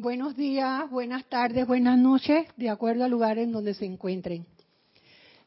[0.00, 4.46] Buenos días, buenas tardes, buenas noches, de acuerdo al lugar en donde se encuentren.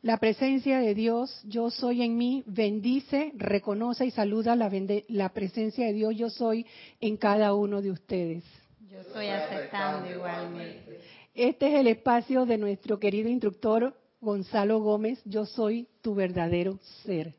[0.04, 4.70] La presencia de Dios, yo soy en mí, bendice, reconoce y saluda la,
[5.08, 6.68] la presencia de Dios, yo soy
[7.02, 8.44] en cada uno de ustedes.
[8.92, 11.00] Yo estoy aceptando igualmente.
[11.34, 17.34] Este es el espacio de nuestro querido instructor Gonzalo Gómez, yo soy tu verdadero ser.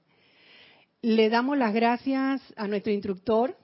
[1.01, 3.57] Le damos las gracias a nuestro instructor,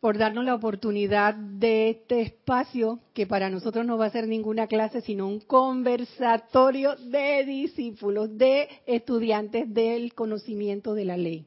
[0.00, 4.66] por darnos la oportunidad de este espacio que para nosotros no va a ser ninguna
[4.68, 11.46] clase, sino un conversatorio de discípulos, de estudiantes del conocimiento de la ley.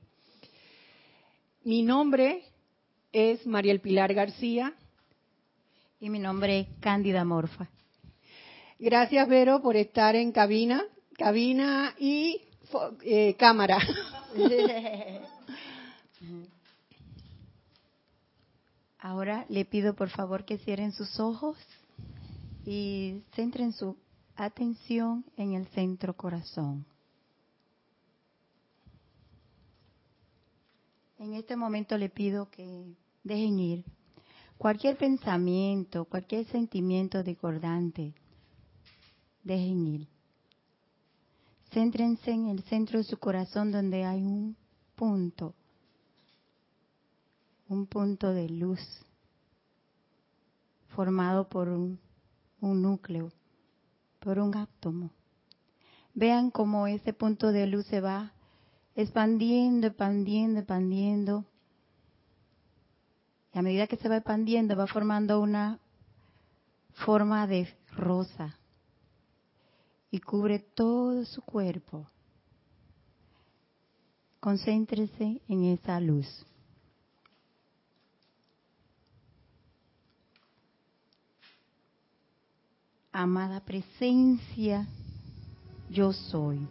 [1.63, 2.43] Mi nombre
[3.12, 4.73] es María El Pilar García.
[5.99, 7.70] Y mi nombre es Cándida Morfa.
[8.79, 10.84] Gracias, Vero, por estar en cabina,
[11.15, 12.41] cabina y
[13.04, 13.77] eh, cámara.
[19.02, 21.58] Ahora le pido por favor que cierren sus ojos
[22.66, 23.98] y centren su
[24.36, 26.85] atención en el centro corazón.
[31.18, 32.93] En este momento le pido que
[33.24, 33.85] dejen ir
[34.60, 38.13] cualquier pensamiento, cualquier sentimiento discordante.
[39.43, 40.08] Dejen ir.
[41.71, 44.55] Céntrense en el centro de su corazón donde hay un
[44.96, 45.55] punto
[47.72, 48.82] un punto de luz
[50.90, 51.98] formado por un,
[52.60, 53.32] núcleo,
[54.20, 55.10] por un átomo.
[56.14, 58.34] Vean cómo ese punto de luz se va
[58.94, 61.46] expandiendo, expandiendo, expandiendo.
[63.54, 65.80] Y a medida que se va expandiendo, va formando una
[66.92, 68.58] forma de rosa
[70.12, 72.06] y cubre todo su cuerpo.
[74.42, 76.46] Concéntrese en esa luz.
[83.13, 84.88] Amada presencia,
[85.90, 86.66] yo soy,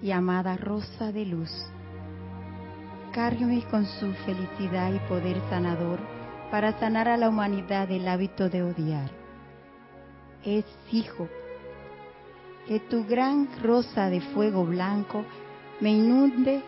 [0.00, 1.50] y amada rosa de luz,
[3.12, 5.98] cárgueme con su felicidad y poder sanador
[6.50, 9.10] para sanar a la humanidad del hábito de odiar.
[10.42, 11.28] Es hijo,
[12.66, 15.22] que tu gran rosa de fuego blanco
[15.80, 16.62] me inunde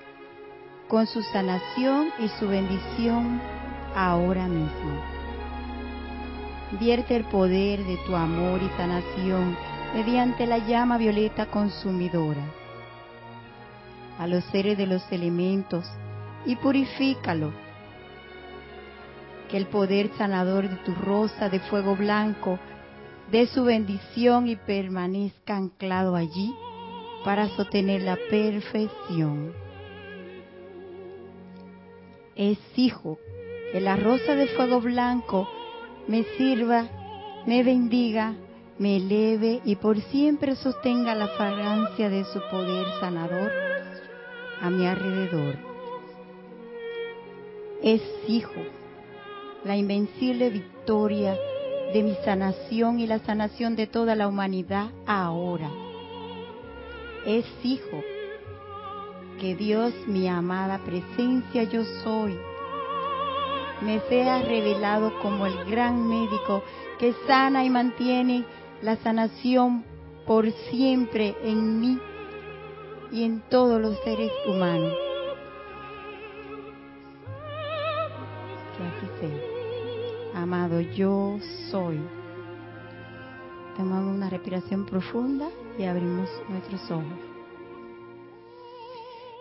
[0.88, 3.40] con su sanación y su bendición
[3.94, 5.09] ahora mismo
[6.78, 9.56] vierte el poder de tu amor y sanación
[9.94, 12.42] mediante la llama violeta consumidora
[14.18, 15.84] a los seres de los elementos
[16.44, 17.52] y purifícalo.
[19.48, 22.58] Que el poder sanador de tu rosa de fuego blanco
[23.32, 26.54] dé su bendición y permanezca anclado allí
[27.24, 29.52] para sostener la perfección.
[32.36, 33.18] Es hijo
[33.72, 35.48] que la rosa de fuego blanco
[36.10, 36.88] me sirva,
[37.46, 38.34] me bendiga,
[38.78, 43.52] me eleve y por siempre sostenga la fragancia de su poder sanador
[44.60, 45.54] a mi alrededor.
[47.84, 48.60] Es hijo,
[49.64, 51.36] la invencible victoria
[51.94, 55.70] de mi sanación y la sanación de toda la humanidad ahora.
[57.24, 58.02] Es hijo,
[59.38, 62.36] que Dios, mi amada presencia, yo soy,
[63.82, 66.62] me sea revelado como el gran médico
[66.98, 68.44] que sana y mantiene
[68.82, 69.84] la sanación
[70.26, 71.98] por siempre en mí
[73.10, 74.92] y en todos los seres humanos.
[78.76, 80.42] Que así sea.
[80.42, 81.38] Amado, yo
[81.70, 82.00] soy.
[83.76, 85.48] Tomamos una respiración profunda
[85.78, 87.18] y abrimos nuestros ojos.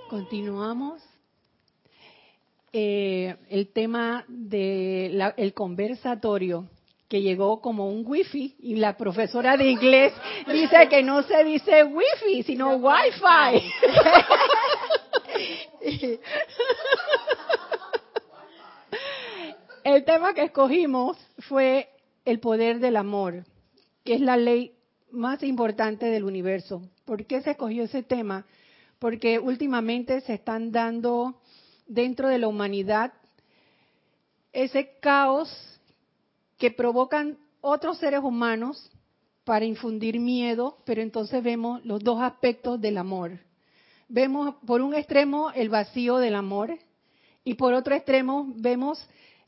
[0.10, 1.09] Continuamos
[2.72, 6.68] eh, el tema del el conversatorio
[7.08, 10.14] que llegó como un wifi y la profesora de inglés
[10.48, 13.72] dice que no se dice wifi sino wifi.
[19.84, 21.90] el tema que escogimos fue
[22.26, 23.46] el poder del amor,
[24.04, 24.74] que es la ley
[25.12, 26.84] más importante del universo.
[27.06, 28.46] ¿Por qué se escogió ese tema?
[29.00, 31.42] Porque últimamente se están dando
[31.90, 33.12] dentro de la humanidad
[34.54, 35.50] ese caos
[36.58, 38.90] que provocan otros seres humanos
[39.44, 43.40] para infundir miedo, pero entonces vemos los dos aspectos del amor.
[44.08, 46.78] Vemos por un extremo el vacío del amor
[47.44, 49.04] y por otro extremo vemos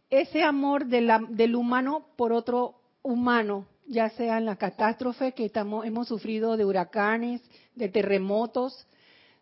[0.10, 6.08] ese amor del humano por otro humano, ya sea en la catástrofe que estamos, hemos
[6.08, 7.42] sufrido de huracanes,
[7.76, 8.88] de terremotos,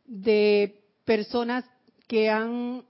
[0.05, 1.65] de personas
[2.07, 2.83] que han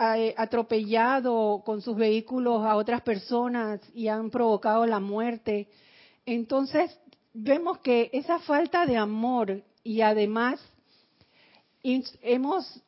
[0.00, 5.68] atropellado con sus vehículos a otras personas y han provocado la muerte.
[6.24, 6.98] Entonces,
[7.34, 10.58] vemos que esa falta de amor y además
[11.82, 12.82] hemos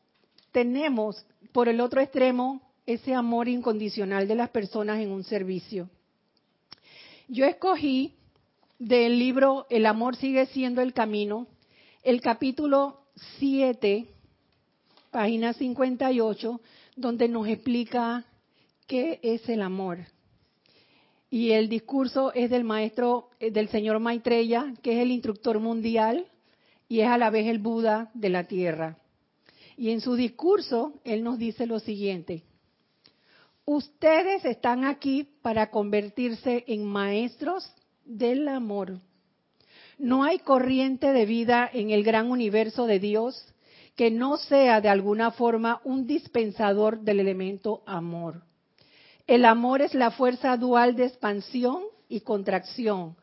[0.52, 5.90] tenemos por el otro extremo ese amor incondicional de las personas en un servicio.
[7.28, 8.14] Yo escogí
[8.78, 11.46] del libro El amor sigue siendo el camino,
[12.02, 13.02] el capítulo
[13.38, 14.06] 7,
[15.10, 16.60] página 58,
[16.96, 18.24] donde nos explica
[18.86, 19.98] qué es el amor.
[21.30, 26.26] Y el discurso es del maestro, eh, del señor Maitreya, que es el instructor mundial
[26.88, 28.98] y es a la vez el Buda de la tierra.
[29.78, 32.42] Y en su discurso, él nos dice lo siguiente.
[33.64, 37.72] Ustedes están aquí para convertirse en maestros
[38.04, 38.98] del amor.
[39.98, 43.42] No hay corriente de vida en el gran universo de Dios
[43.96, 48.42] que no sea de alguna forma un dispensador del elemento amor.
[49.26, 53.16] El amor es la fuerza dual de expansión y contracción,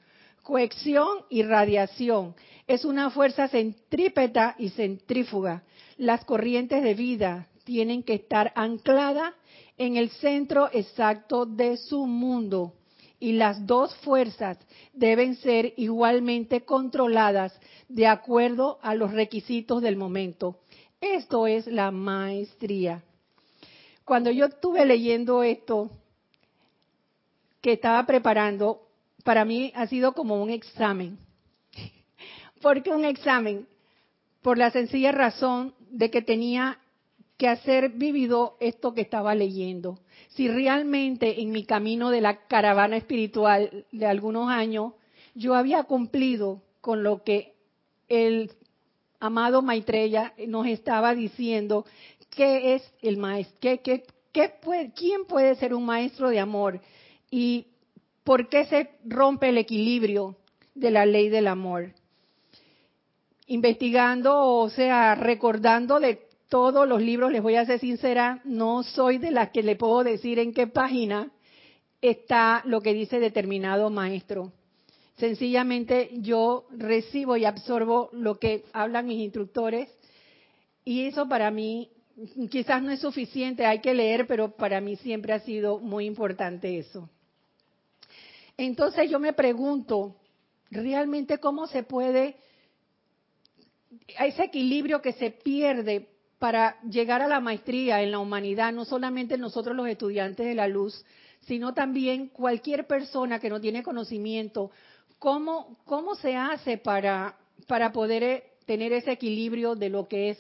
[0.43, 2.35] cohesión y radiación.
[2.67, 5.63] Es una fuerza centrípeta y centrífuga.
[5.97, 9.33] Las corrientes de vida tienen que estar ancladas
[9.77, 12.73] en el centro exacto de su mundo
[13.19, 14.57] y las dos fuerzas
[14.93, 20.59] deben ser igualmente controladas de acuerdo a los requisitos del momento.
[21.01, 23.03] Esto es la maestría.
[24.05, 25.91] Cuando yo estuve leyendo esto,
[27.61, 28.81] que estaba preparando,
[29.23, 31.19] para mí ha sido como un examen.
[32.61, 33.67] ¿Por qué un examen?
[34.41, 36.79] Por la sencilla razón de que tenía
[37.39, 39.97] que hacer vivido esto que estaba leyendo.
[40.27, 44.91] Si realmente en mi camino de la caravana espiritual de algunos años
[45.35, 47.53] yo había cumplido con lo que
[48.09, 48.51] el
[49.21, 51.85] amado Maitreya nos estaba diciendo,
[52.29, 53.57] ¿qué es el maestro?
[53.61, 54.03] ¿Qué,
[54.93, 56.81] quién puede ser un maestro de amor?
[57.31, 57.67] ¿Y
[58.25, 60.35] por qué se rompe el equilibrio
[60.75, 61.93] de la ley del amor?
[63.47, 69.19] Investigando, o sea, recordando de todos los libros, les voy a ser sincera, no soy
[69.19, 71.31] de las que le puedo decir en qué página
[72.01, 74.51] está lo que dice determinado maestro.
[75.17, 79.89] Sencillamente yo recibo y absorbo lo que hablan mis instructores
[80.83, 81.91] y eso para mí
[82.49, 86.79] quizás no es suficiente, hay que leer, pero para mí siempre ha sido muy importante
[86.79, 87.09] eso.
[88.57, 90.15] Entonces yo me pregunto,
[90.71, 92.37] ¿realmente cómo se puede,
[94.19, 99.37] ese equilibrio que se pierde para llegar a la maestría en la humanidad, no solamente
[99.37, 101.05] nosotros los estudiantes de la luz,
[101.41, 104.71] sino también cualquier persona que no tiene conocimiento
[105.19, 107.37] ¿Cómo, cómo se hace para,
[107.67, 110.37] para poder eh, tener ese equilibrio de lo que es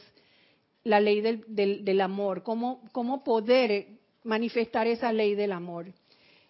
[0.85, 2.43] la ley del, del, amor?
[2.43, 5.87] ¿Cómo, ¿Cómo poder eh, manifestar esa ley del amor?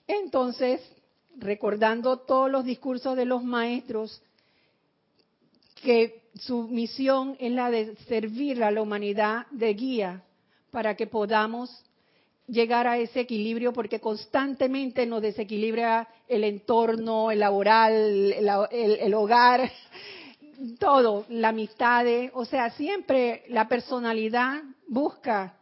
[0.08, 0.80] Entonces,
[1.38, 4.22] recordando todos los discursos de los maestros,
[5.82, 10.24] que su misión es la de servir a la humanidad de guía
[10.72, 11.84] para que podamos
[12.48, 18.34] llegar a ese equilibrio porque constantemente nos desequilibra el entorno, el laboral,
[18.72, 19.72] el, hogar,
[20.80, 25.58] todo, la amistad, o sea, siempre la personalidad busca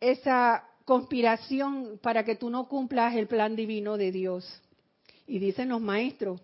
[0.00, 4.62] esa conspiración para que tú no cumplas el plan divino de Dios.
[5.26, 6.40] Y dicen los maestros,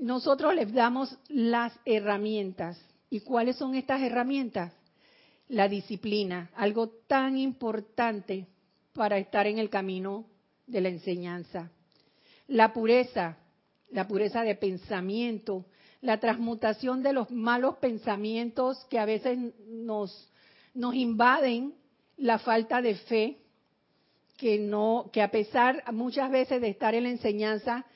[0.00, 2.80] nosotros les damos las herramientas.
[3.10, 4.72] ¿Y cuáles son estas herramientas?
[5.48, 8.46] la disciplina, algo tan importante
[8.92, 10.26] para estar en el camino
[10.66, 11.70] de la enseñanza.
[12.46, 13.38] La pureza,
[13.90, 15.64] la pureza de pensamiento,
[16.00, 20.30] la transmutación de los malos pensamientos que a veces nos,
[20.74, 21.74] nos invaden,
[22.16, 23.38] la falta de fe,
[24.36, 27.86] que no, que a pesar muchas veces de estar en la enseñanza,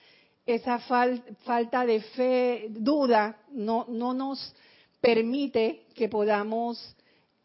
[0.47, 4.55] esa falta de fe, duda, no, no nos
[5.01, 6.97] permite que podamos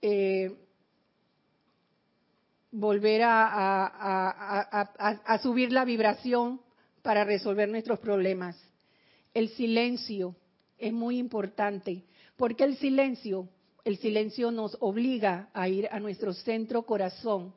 [0.02, 0.56] eh,
[2.72, 4.20] volver a,
[5.42, 6.62] subir la vibración
[7.02, 8.56] para resolver nuestros problemas.
[9.34, 10.36] El silencio
[10.78, 12.04] es muy importante,
[12.36, 13.50] porque el silencio,
[13.84, 17.54] el silencio nos obliga a ir a nuestro centro corazón,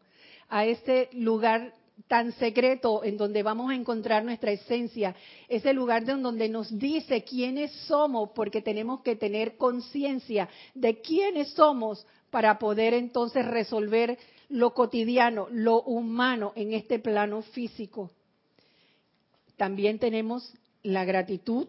[0.49, 1.75] a ese lugar
[2.09, 5.15] tan secreto en donde vamos a encontrar nuestra esencia,
[5.49, 11.51] ese lugar de donde nos dice quiénes somos, porque tenemos que tener conciencia de quiénes
[11.51, 18.11] somos para poder entonces resolver lo cotidiano, lo humano en este plano físico.
[19.57, 20.53] También tenemos
[20.83, 21.69] la gratitud,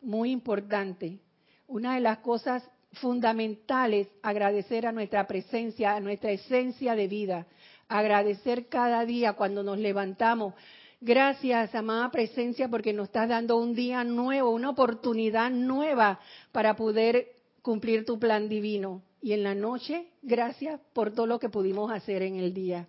[0.00, 1.18] muy importante.
[1.66, 2.62] Una de las cosas
[2.94, 7.46] fundamentales, agradecer a nuestra presencia, a nuestra esencia de vida,
[7.88, 10.54] agradecer cada día cuando nos levantamos.
[11.00, 16.18] Gracias, amada presencia, porque nos estás dando un día nuevo, una oportunidad nueva
[16.50, 17.28] para poder
[17.62, 19.02] cumplir tu plan divino.
[19.20, 22.88] Y en la noche, gracias por todo lo que pudimos hacer en el día.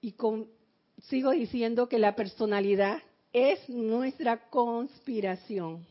[0.00, 0.14] Y
[1.08, 3.02] sigo diciendo que la personalidad
[3.32, 5.86] es nuestra conspiración.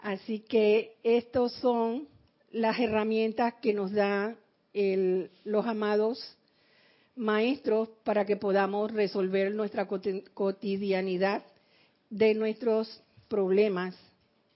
[0.00, 2.08] Así que estos son
[2.52, 3.92] las herramientas que nos
[4.74, 6.36] los amados
[7.16, 11.42] maestros para que podamos resolver nuestra cotidianidad
[12.10, 13.96] de nuestros problemas,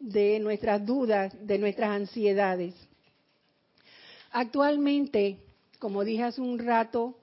[0.01, 2.75] de nuestras dudas, de nuestras ansiedades.
[4.33, 5.39] Actualmente,
[5.79, 7.17] como dije hace un rato,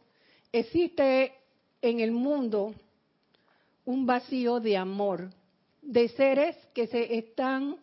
[0.52, 1.34] existe
[1.82, 2.74] en el mundo
[3.86, 5.30] un vacío de amor,
[5.82, 7.76] de seres que se están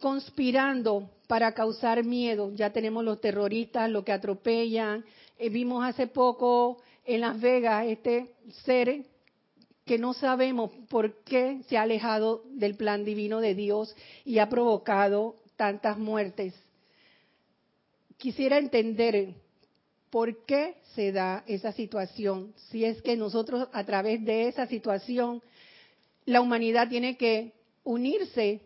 [0.00, 2.52] conspirando para causar miedo.
[2.54, 5.02] Ya tenemos los terroristas, los que atropellan.
[5.38, 8.34] Eh, vimos hace poco en Las Vegas este
[8.66, 9.06] ser
[9.86, 13.96] que no sabemos por qué se ha alejado del plan divino de Dios
[14.26, 16.52] y ha provocado tantas muertes.
[18.18, 19.32] Quisiera entender
[20.10, 25.40] por qué se da esa situación, si es que nosotros a través de esa situación
[26.26, 28.60] la humanidad tiene que unirse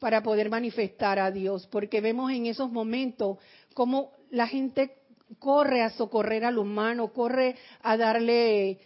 [0.00, 3.38] para poder manifestar a Dios, porque vemos en esos momentos
[3.74, 4.96] cómo la gente
[5.38, 8.80] corre a socorrer al humano, corre a darle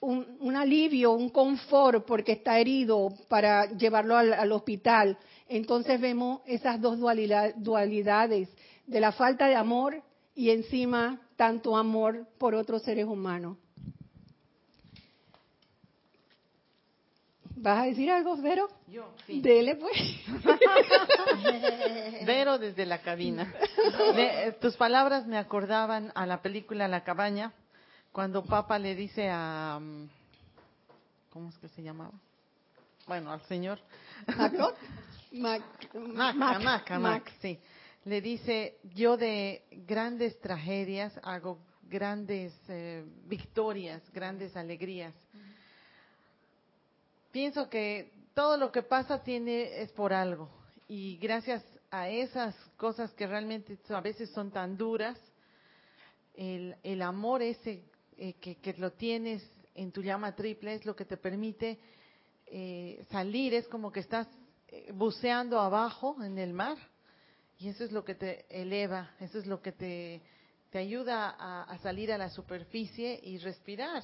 [0.00, 5.18] un, alivio, un confort porque está herido para llevarlo al, hospital.
[5.48, 8.48] Entonces vemos esas dos dualidades
[8.86, 10.02] de la falta de amor
[10.34, 13.56] y encima tanto amor por otros seres humanos.
[17.60, 18.68] ¿Vas a decir algo, Vero?
[18.86, 19.40] Yo, sí.
[19.40, 19.96] Dele, pues.
[22.26, 23.52] Vero desde la cabina.
[24.60, 27.52] tus palabras me acordaban a la película La cabaña,
[28.12, 29.78] cuando Papa le dice a...
[29.80, 30.08] Mm,
[31.30, 32.14] ¿Cómo es que se llamaba?
[33.06, 33.80] Bueno, al señor.
[35.32, 37.58] Mac, Mac, Mac, sí.
[38.04, 45.14] Le dice, yo de grandes tragedias hago grandes eh, victorias, grandes alegrías
[47.32, 50.48] pienso que todo lo que pasa tiene es por algo
[50.86, 55.18] y gracias a esas cosas que realmente a veces son tan duras,
[56.34, 57.84] el, el amor ese
[58.16, 59.42] eh, que, que, lo tienes
[59.74, 61.78] en tu llama triple es lo que te permite
[62.46, 64.28] eh, salir, es como que estás
[64.68, 66.76] eh, buceando abajo en el mar
[67.58, 70.22] y eso es lo que te eleva, eso es lo que te,
[70.70, 74.02] te ayuda a, a salir a la superficie y respirar.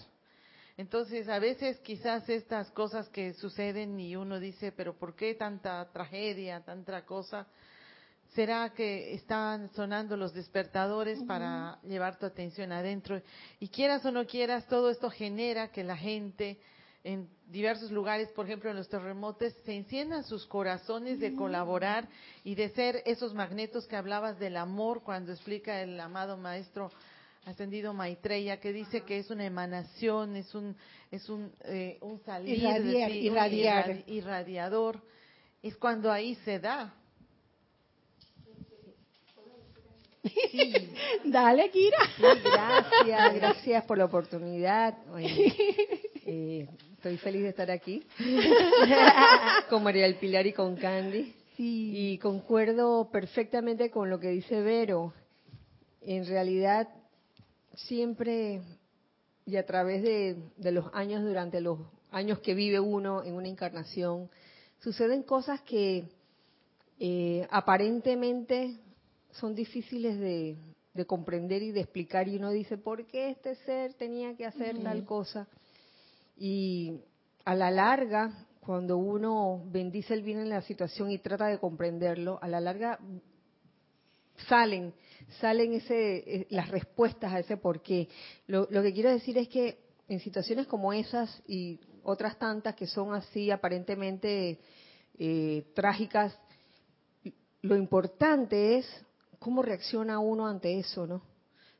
[0.77, 5.89] Entonces, a veces quizás estas cosas que suceden y uno dice, pero ¿por qué tanta
[5.93, 7.47] tragedia, tanta cosa?
[8.35, 13.23] ¿Será que están sonando los despertadores para llevar tu atención adentro?
[13.61, 16.59] Y quieras o no quieras, todo esto genera que la gente
[17.05, 22.09] en diversos lugares, por ejemplo en los terremotos, se enciendan sus corazones de colaborar
[22.43, 26.91] y de ser esos magnetos que hablabas del amor cuando explica el amado maestro
[27.47, 30.77] ascendido Maitreya que dice que es una emanación, es un
[31.11, 35.01] es un, eh, un salir, irradiar, irradiador,
[35.63, 36.93] es cuando ahí se da.
[41.25, 41.99] Dale, Kira.
[42.19, 44.97] gracias, gracias por la oportunidad.
[46.27, 48.03] Eh, estoy feliz de estar aquí
[49.69, 51.35] con María del Pilar y con Candy.
[51.59, 55.13] Y concuerdo perfectamente con lo que dice Vero.
[56.01, 56.89] En realidad,
[57.77, 58.63] siempre
[59.47, 61.79] y a través de, los años, durante los
[62.11, 64.31] años que vive uno en una encarnación,
[64.81, 66.05] suceden cosas que
[66.99, 68.79] eh, aparentemente
[69.33, 70.57] son difíciles de,
[71.07, 75.05] comprender y de explicar y uno dice, ¿por qué este ser tenía que hacer tal
[75.05, 75.49] cosa?
[76.37, 77.01] Y
[77.45, 82.39] a la larga, cuando uno bendice el bien en la situación y trata de comprenderlo,
[82.41, 82.99] a la larga
[84.49, 84.95] salen
[85.41, 88.09] salen ese, eh, las respuestas a ese por qué.
[88.47, 89.79] Lo, que quiero decir es que
[90.09, 94.59] en situaciones como esas y otras tantas que son así aparentemente
[95.19, 96.39] eh, trágicas,
[97.63, 98.87] lo importante es
[99.39, 101.23] cómo reacciona uno ante eso, ¿no?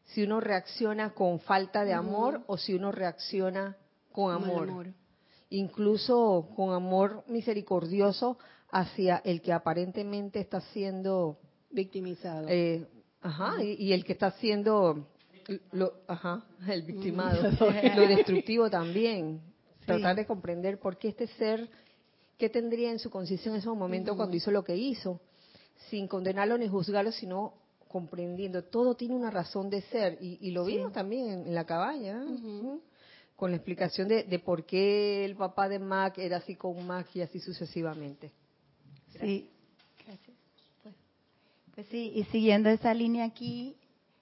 [0.07, 3.77] Si uno reacciona con falta de amor o si uno reacciona
[4.13, 4.87] con amor.
[5.51, 8.39] Incluso con amor misericordioso
[8.71, 11.39] hacia el que aparentemente está siendo
[11.71, 12.49] victimizado.
[12.49, 12.87] Eh,
[13.25, 15.09] Ajá, y, el que está haciendo
[15.73, 17.41] lo, ajá, el victimado,
[17.97, 19.41] lo destructivo también.
[19.87, 21.71] Tratar de comprender por qué este ser,
[22.37, 25.23] qué tendría en su conciencia en ese momento cuando hizo lo que hizo,
[25.89, 27.55] sin condenarlo ni juzgarlo, sino
[27.89, 32.27] comprendiendo, todo tiene una razón de ser y, lo vimos también en, la cabaña,
[33.37, 37.07] con la explicación de, de, por qué el papá de Mac era así con Mac
[37.15, 38.33] y así sucesivamente.
[39.13, 39.54] Sí, gracias.
[41.75, 43.75] Pues sí, y siguiendo esa línea aquí,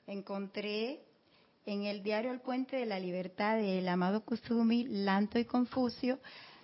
[0.06, 1.00] encontré
[1.66, 6.18] en el diario El Puente de la Libertad del amado Kusumi, Lanto y Confucio,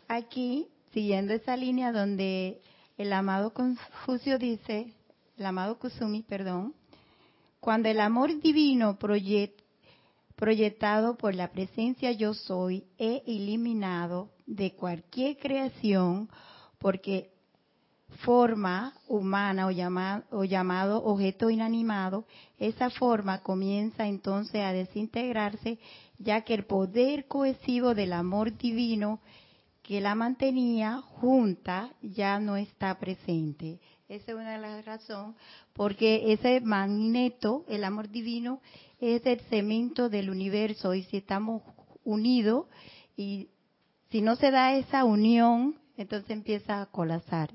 [0.08, 2.62] aquí, siguiendo esa línea donde
[2.96, 4.94] el amado Confucio dice,
[5.36, 6.74] el amado Kusumi, perdón,
[7.60, 8.98] cuando el amor divino
[10.36, 16.30] proyectado por la presencia yo soy he eliminado de cualquier creación
[16.78, 17.30] porque
[18.24, 19.66] forma humana
[20.30, 22.26] o, llamado objeto inanimado,
[22.58, 25.78] esa forma comienza entonces a desintegrarse,
[26.18, 29.20] ya que el poder cohesivo del amor divino
[29.82, 33.80] que la mantenía junta ya no está presente.
[34.08, 35.36] Esa es una de las razones,
[35.72, 38.60] porque ese magneto, el amor divino,
[39.00, 41.62] es el cemento del universo y si estamos
[42.04, 42.66] unidos
[43.16, 43.48] y
[44.10, 47.50] si no se da esa unión, entonces empieza a colapsar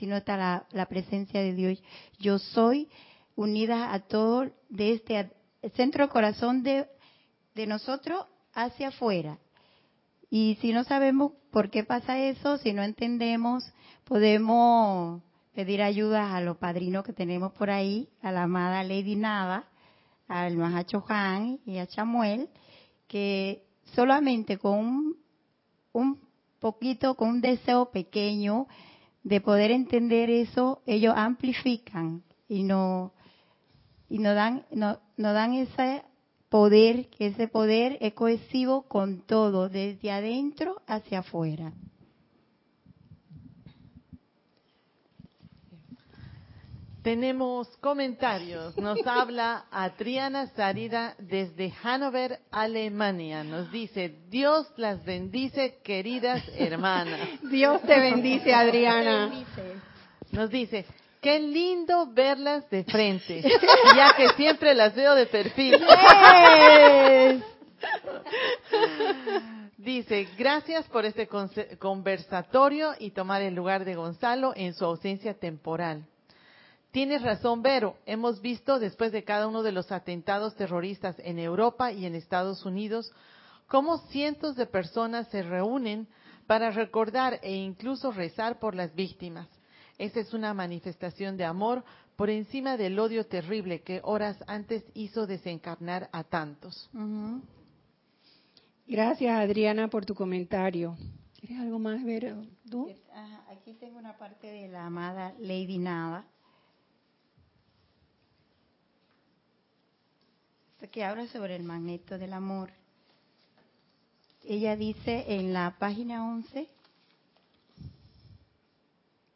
[0.00, 1.82] si no está la, presencia de Dios.
[2.18, 2.88] Yo soy
[3.36, 5.30] unida a todo de este
[5.74, 6.88] centro corazón de,
[7.54, 9.38] de nosotros hacia afuera.
[10.30, 13.70] Y si no sabemos por qué pasa eso, si no entendemos,
[14.04, 15.22] podemos
[15.54, 19.68] pedir ayuda a los padrinos que tenemos por ahí, a la amada Lady Nada,
[20.28, 22.48] al Mahacho Han y a Chamuel,
[23.06, 25.16] que solamente con un,
[25.92, 26.20] un
[26.58, 28.66] poquito, con un deseo pequeño,
[29.22, 33.12] de poder entender eso, ellos amplifican y no
[34.08, 36.02] y nos dan no, nos dan ese
[36.48, 41.72] poder, que ese poder es cohesivo con todo, desde adentro hacia afuera.
[47.02, 48.76] Tenemos comentarios.
[48.76, 53.42] Nos habla Adriana Sarida desde Hannover, Alemania.
[53.42, 57.20] Nos dice, Dios las bendice, queridas hermanas.
[57.50, 59.32] Dios te bendice, Adriana.
[60.30, 60.84] Nos dice,
[61.22, 63.42] qué lindo verlas de frente,
[63.96, 65.80] ya que siempre las veo de perfil.
[69.78, 71.26] Dice, gracias por este
[71.78, 76.04] conversatorio y tomar el lugar de Gonzalo en su ausencia temporal.
[76.90, 77.96] Tienes razón, Vero.
[78.04, 82.64] Hemos visto después de cada uno de los atentados terroristas en Europa y en Estados
[82.64, 83.12] Unidos
[83.68, 86.08] cómo cientos de personas se reúnen
[86.48, 89.48] para recordar e incluso rezar por las víctimas.
[89.98, 91.84] Esa es una manifestación de amor
[92.16, 96.90] por encima del odio terrible que horas antes hizo desencarnar a tantos.
[98.88, 100.96] Gracias, Adriana, por tu comentario.
[101.38, 102.42] ¿Quieres algo más, Vero?
[103.48, 106.24] Aquí tengo una parte de la amada Lady Nava
[110.88, 112.70] que habla sobre el magneto del amor.
[114.44, 116.68] Ella dice en la página 11,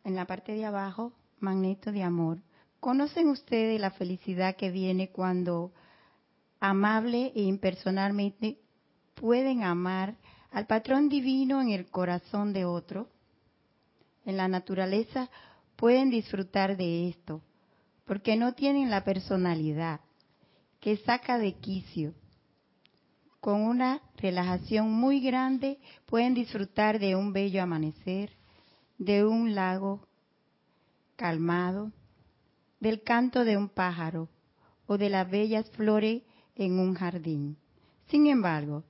[0.05, 2.39] en la parte de abajo, magneto de amor.
[2.81, 5.73] ¿Conocen ustedes la felicidad que viene cuando
[6.61, 8.59] amable e impersonalmente
[9.15, 10.17] pueden amar
[10.51, 13.09] al patrón divino en el corazón de otro?
[14.25, 15.31] En la naturaleza
[15.77, 17.43] pueden disfrutar de esto,
[18.07, 20.01] porque no tienen la personalidad,
[20.85, 22.13] que saca de quicio.
[23.41, 28.37] Con una relajación muy grande pueden disfrutar de un bello amanecer,
[28.99, 30.07] de un lago
[31.17, 31.91] calmado,
[32.81, 34.29] del canto de un pájaro
[34.87, 36.21] o de las bellas flores
[36.55, 37.57] en un jardín.
[38.09, 38.85] Sin embargo,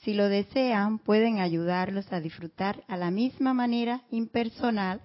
[0.00, 5.02] si lo desean, pueden ayudarlos a disfrutar a la misma manera impersonal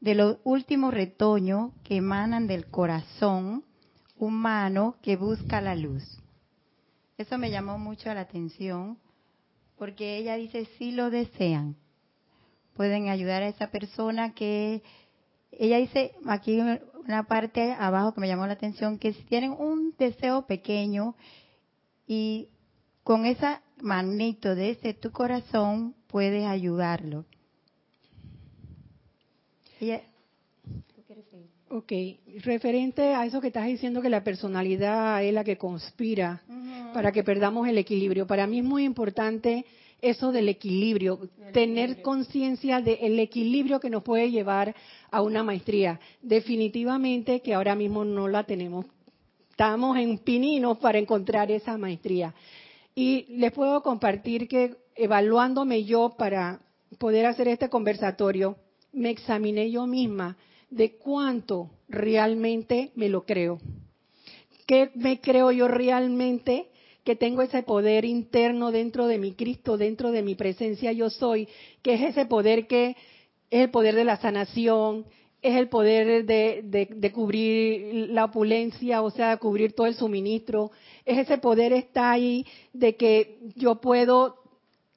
[0.00, 3.64] de los últimos retoños que emanan del corazón
[4.20, 6.04] humano que busca la luz.
[7.16, 8.98] Eso me llamó mucho la atención
[9.76, 11.76] porque ella dice, si lo desean,
[12.74, 14.82] pueden ayudar a esa persona que,
[15.52, 19.94] ella dice aquí una parte abajo que me llamó la atención, que si tienen un
[19.98, 21.16] deseo pequeño
[22.06, 22.48] y
[23.04, 27.24] con ese magneto de ese tu corazón puedes ayudarlo.
[29.80, 30.02] Ella,
[31.72, 31.92] Ok,
[32.42, 36.42] referente a eso que estás diciendo que la personalidad es la que conspira
[36.92, 38.26] para que perdamos el equilibrio.
[38.26, 39.64] Para mí es muy importante
[40.02, 41.20] eso del equilibrio,
[41.52, 44.74] tener conciencia del equilibrio que nos puede llevar
[45.12, 46.00] a una maestría.
[46.20, 48.86] Definitivamente que ahora mismo no la tenemos.
[49.50, 52.34] Estamos en pininos para encontrar esa maestría.
[52.96, 56.58] Y les puedo compartir que evaluándome yo para
[56.98, 58.56] poder hacer este conversatorio,
[58.92, 60.36] me examiné yo misma
[60.70, 63.60] de cuánto realmente me lo creo.
[64.66, 66.68] qué me creo yo realmente
[67.04, 71.48] que tengo ese poder interno dentro de mi Cristo, dentro de mi presencia yo soy,
[71.82, 72.90] que es ese poder que
[73.50, 75.06] es el poder de la sanación,
[75.42, 80.70] es el poder de, cubrir la opulencia, o sea, cubrir todo el suministro,
[81.04, 84.36] es ese poder está ahí de que yo puedo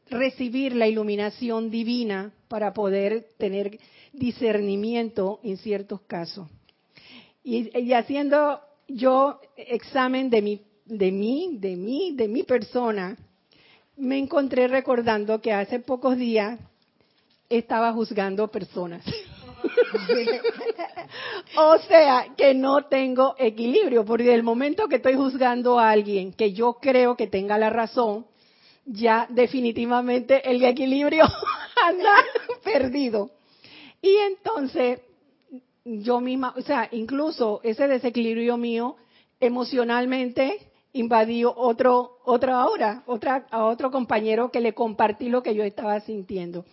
[0.10, 3.80] recibir la iluminación divina para poder tener
[4.12, 6.48] discernimiento en ciertos casos.
[7.44, 13.18] Y, haciendo yo examen de mi, de mí, de mí, de mi persona,
[13.98, 16.60] me encontré recordando que hace pocos días
[17.50, 19.04] estaba juzgando personas.
[21.58, 26.54] o sea, que no tengo equilibrio, porque el momento que estoy juzgando a alguien que
[26.54, 28.28] yo creo que tenga la razón,
[28.86, 31.26] ya definitivamente el equilibrio
[31.88, 32.14] anda
[32.64, 33.32] perdido.
[34.02, 35.00] Y entonces
[35.86, 38.96] yo misma, o sea, incluso ese desequilibrio mío
[39.40, 40.60] emocionalmente
[40.94, 46.00] invadió otro otra hora, otra a otro compañero que le compartí lo que yo estaba
[46.02, 46.66] sintiendo.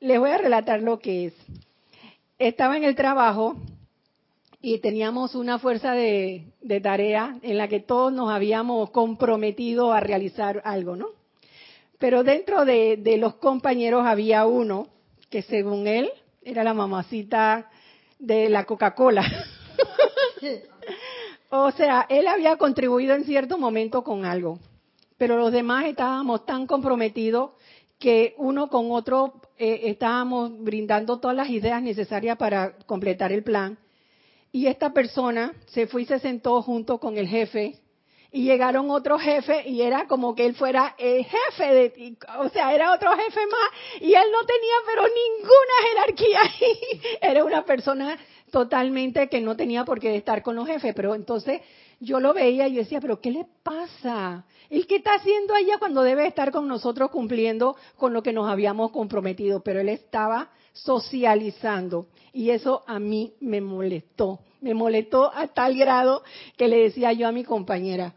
[0.00, 1.34] Les voy a relatar lo que es.
[2.38, 3.56] Estaba en el trabajo
[4.60, 10.00] y teníamos una fuerza de, de tarea en la que todos nos habíamos comprometido a
[10.00, 11.08] realizar algo, ¿no?
[11.98, 14.88] Pero dentro de, de los compañeros había uno
[15.30, 16.10] que según él
[16.42, 17.70] era la mamacita
[18.18, 19.24] de la Coca-Cola.
[21.50, 24.58] o sea, él había contribuido en cierto momento con algo,
[25.18, 27.50] pero los demás estábamos tan comprometidos
[27.98, 33.78] que uno con otro eh, estábamos brindando todas las ideas necesarias para completar el plan.
[34.52, 37.78] Y esta persona se fue y se sentó junto con el jefe
[38.36, 42.74] y llegaron otros jefes y era como que él fuera el jefe de, o sea,
[42.74, 46.40] era otro jefe más y él no tenía pero ninguna jerarquía.
[47.22, 48.18] Era una persona
[48.50, 51.62] totalmente que no tenía por qué estar con los jefes, pero entonces
[51.98, 54.44] yo lo veía y yo decía, pero ¿qué le pasa?
[54.68, 58.50] ¿El qué está haciendo allá cuando debe estar con nosotros cumpliendo con lo que nos
[58.50, 59.62] habíamos comprometido?
[59.62, 64.40] Pero él estaba socializando y eso a mí me molestó.
[64.60, 66.22] Me molestó a tal grado
[66.58, 68.14] que le decía yo a mi compañera,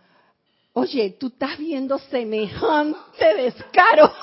[0.79, 4.11] oye, tú estás viendo semejante descaro.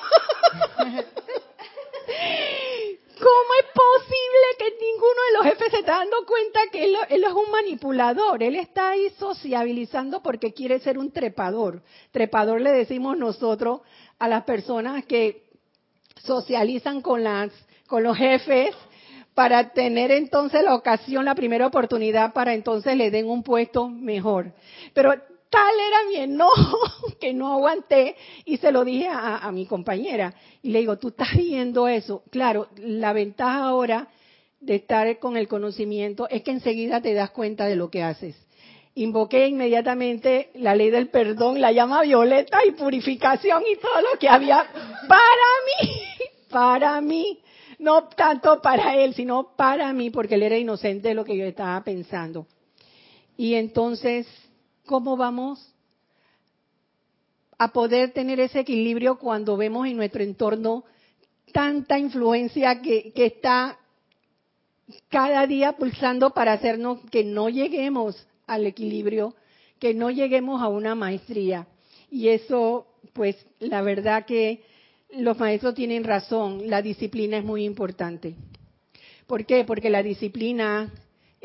[3.19, 7.25] ¿Cómo es posible que ninguno de los jefes se está dando cuenta que él, él,
[7.25, 8.43] es un manipulador?
[8.43, 11.83] Él está ahí sociabilizando porque quiere ser un trepador.
[12.13, 13.81] Trepador le decimos nosotros
[14.19, 15.45] a las personas que
[16.25, 17.51] socializan con las
[17.87, 18.75] con los jefes
[19.35, 24.53] para tener entonces la ocasión, la primera oportunidad para entonces le den un puesto mejor.
[24.95, 25.15] Pero
[25.59, 26.79] era mi enojo
[27.21, 30.35] que no aguanté y se lo dije a, mi compañera.
[30.63, 32.23] Y le digo, tú estás viendo eso.
[32.31, 34.09] Claro, la ventaja ahora
[34.61, 38.37] de estar con el conocimiento es que enseguida te das cuenta de lo que haces.
[38.95, 44.29] Invoqué inmediatamente la ley del perdón, la llama violeta y purificación y todo lo que
[44.29, 44.65] había
[45.07, 45.91] para mí,
[46.51, 47.41] para mí
[47.79, 51.45] no tanto para él, sino para mí, porque él era inocente de lo que yo
[51.45, 52.47] estaba pensando.
[53.37, 54.27] Y entonces,
[54.87, 55.75] ¿cómo vamos
[57.59, 60.85] a poder tener ese equilibrio cuando vemos en nuestro entorno
[61.53, 63.79] tanta influencia que, está
[65.09, 69.35] cada día pulsando para hacernos que no lleguemos al equilibrio,
[69.79, 71.67] que no lleguemos a una maestría?
[72.11, 74.63] Y eso, pues, la verdad que
[75.11, 78.35] los maestros tienen razón, la disciplina es muy importante.
[79.27, 79.65] ¿Por qué?
[79.65, 80.93] Porque la disciplina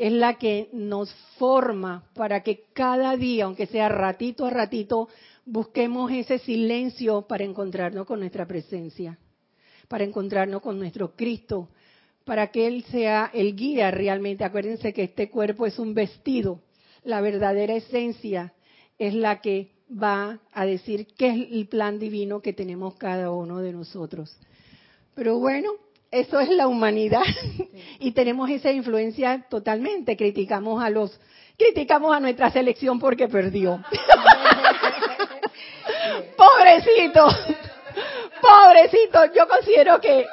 [0.02, 5.08] es la que nos forma para que cada día, aunque sea ratito a ratito,
[5.46, 9.16] busquemos ese silencio para encontrarnos con nuestra presencia,
[9.86, 11.68] para encontrarnos con nuestro Cristo,
[12.24, 14.42] para que Él sea el guía realmente.
[14.42, 16.58] Acuérdense que este cuerpo es un vestido,
[17.04, 18.54] la verdadera esencia
[18.98, 23.60] es la que va a decir qué es el plan divino que tenemos cada uno
[23.60, 24.36] de nosotros.
[25.14, 25.70] Pero bueno,
[26.12, 27.22] eso es la humanidad
[27.98, 30.16] y tenemos esa influencia totalmente.
[30.16, 31.18] Criticamos a los,
[31.58, 33.82] criticamos a nuestra selección porque perdió.
[36.36, 37.26] pobrecito,
[38.40, 39.32] pobrecito.
[39.34, 40.26] Yo considero que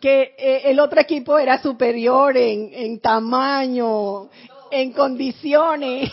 [0.00, 4.30] que eh, el otro equipo era superior en, en tamaño,
[4.70, 6.10] en condiciones.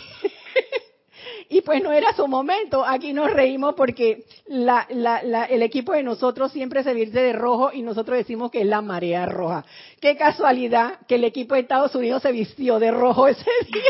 [1.48, 2.84] Y pues no era su momento.
[2.84, 8.18] Aquí nos reímos porque el equipo de nosotros siempre se viste de rojo y nosotros
[8.18, 9.64] decimos que es la marea roja.
[10.00, 13.82] Qué casualidad que el equipo de Estados Unidos se vistió de rojo ese día.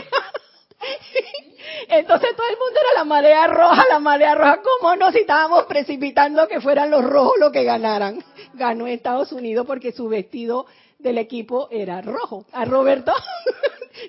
[1.88, 4.60] Entonces todo el mundo era la marea roja, la marea roja.
[4.62, 8.22] ¿Cómo nos estábamos precipitando que fueran los rojos los que ganaran?
[8.54, 10.66] Ganó Estados Unidos porque su vestido
[10.98, 12.44] del equipo era rojo.
[12.52, 13.12] A Roberto,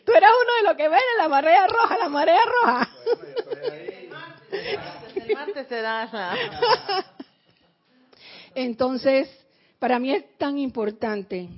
[0.05, 2.89] tú eras uno de los que ven la marea roja, la marea roja.
[8.55, 9.29] Entonces,
[9.79, 11.49] para mí es tan importante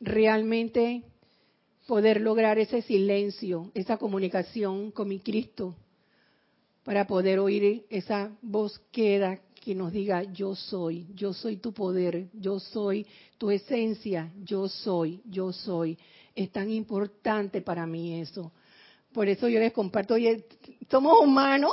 [0.00, 1.02] realmente
[1.86, 5.74] poder lograr ese silencio, esa comunicación con mi Cristo,
[6.82, 12.28] para poder oír esa voz queda que nos diga, yo soy, yo soy tu poder,
[12.34, 13.06] yo soy
[13.38, 15.98] tu esencia, yo soy, yo soy.
[16.34, 18.52] Es tan importante para mí eso.
[19.12, 20.44] Por eso yo les comparto, oye,
[20.90, 21.72] somos humanos,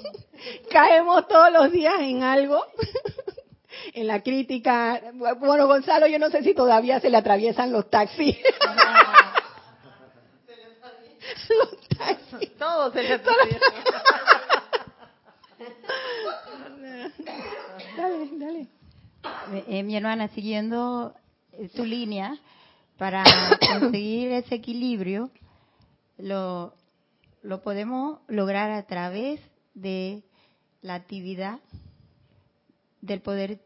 [0.70, 2.64] caemos todos los días en algo,
[3.94, 5.02] en la crítica.
[5.40, 8.36] Bueno, Gonzalo, yo no sé si todavía se le atraviesan los taxis.
[11.48, 12.56] los taxis.
[12.56, 13.72] Todos se le atraviesan.
[17.96, 18.68] dale, dale.
[19.66, 21.12] Eh, mi hermana, siguiendo
[21.74, 22.38] tu línea,
[22.98, 23.24] para
[23.80, 25.30] conseguir ese equilibrio,
[26.18, 26.74] lo,
[27.42, 29.40] lo podemos lograr a través
[29.74, 30.24] de
[30.82, 31.60] la actividad
[33.00, 33.60] del poder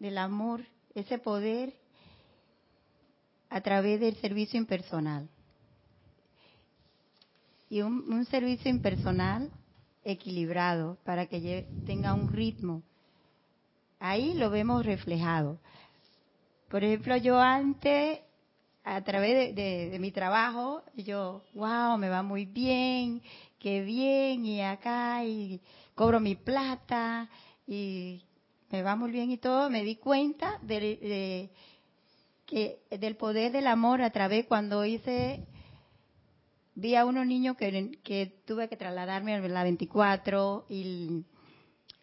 [0.00, 1.74] del amor, ese poder
[3.50, 5.28] a través del servicio impersonal.
[7.68, 9.50] Y un, un servicio impersonal
[10.02, 12.82] equilibrado para que tenga un ritmo.
[14.00, 15.60] Ahí lo vemos reflejado.
[16.68, 18.20] Por ejemplo, yo antes,
[18.90, 23.22] a través de, mi trabajo, yo, wow, me va muy bien,
[23.60, 25.60] qué bien, y acá, y
[25.94, 27.28] cobro mi plata,
[27.68, 28.20] y
[28.68, 31.50] me va muy bien y todo, me di cuenta de,
[32.46, 35.46] que del poder del amor a través cuando hice
[36.74, 41.24] vi a unos niños que, que tuve que trasladarme a la 24 y,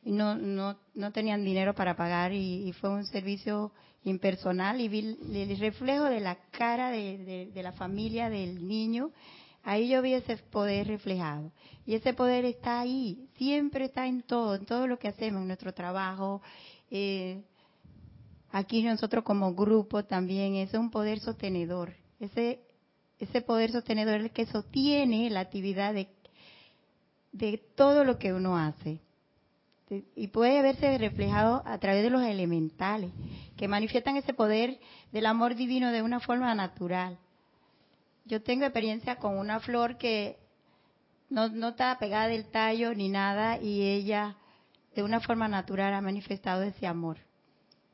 [0.03, 3.73] no, no, no tenían dinero para pagar y, fue un servicio
[4.09, 9.11] impersonal y vi el, reflejo de la cara de, de, la familia del niño.
[9.63, 11.51] Ahí yo vi ese poder reflejado.
[11.85, 15.47] Y ese poder está ahí, siempre está en todo, en todo lo que hacemos, en
[15.47, 16.41] nuestro trabajo.
[16.91, 17.41] Eh,
[18.51, 21.93] aquí nosotros como grupo también, es un poder sostenedor.
[22.19, 22.61] Ese
[23.19, 26.07] ese poder sostenedor es el que sostiene la actividad de,
[27.31, 28.99] de todo lo que uno hace.
[29.89, 33.11] Y puede verse reflejado a través de los elementales,
[33.55, 34.79] que manifiestan ese poder
[35.11, 37.17] del amor divino de una forma natural.
[38.25, 40.37] Yo tengo experiencia con una flor que
[41.29, 44.35] no, no está pegada del tallo ni nada y ella
[44.95, 47.17] de una forma natural ha manifestado ese amor.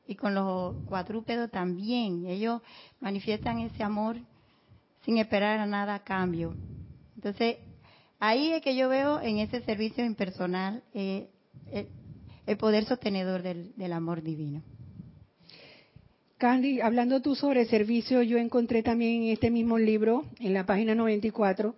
[0.06, 2.60] Y con los cuadrúpedos también, ellos
[3.00, 4.16] manifiestan ese amor
[5.04, 6.54] sin esperar a nada a cambio.
[7.14, 7.58] Entonces,
[8.18, 11.28] ahí es que yo veo en ese servicio impersonal eh,
[11.72, 14.62] el, poder sostenedor del, del amor divino.
[16.38, 20.94] Candy, hablando tú sobre servicio, yo encontré también en este mismo libro, en la página
[20.94, 21.74] 94,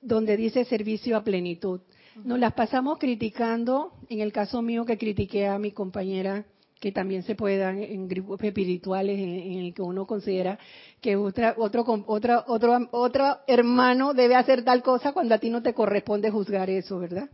[0.00, 1.80] donde dice servicio a plenitud.
[2.24, 6.44] Nos las pasamos criticando, en el caso mío que critiqué a mi compañera
[6.82, 10.58] que también se puede dar en grupos espirituales en, el que uno considera
[11.00, 15.62] que otra, otro, otro, otro, otro hermano debe hacer tal cosa cuando a ti no
[15.62, 17.30] te corresponde juzgar eso, ¿verdad?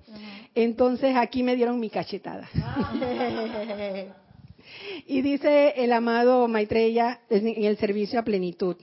[0.55, 2.47] Entonces aquí me dieron mi cachetada.
[5.07, 8.77] y dice el amado Maitreya en el servicio a plenitud.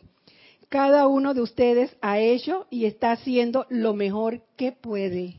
[0.69, 5.35] Cada uno de ustedes ha hecho y está haciendo lo mejor que puede.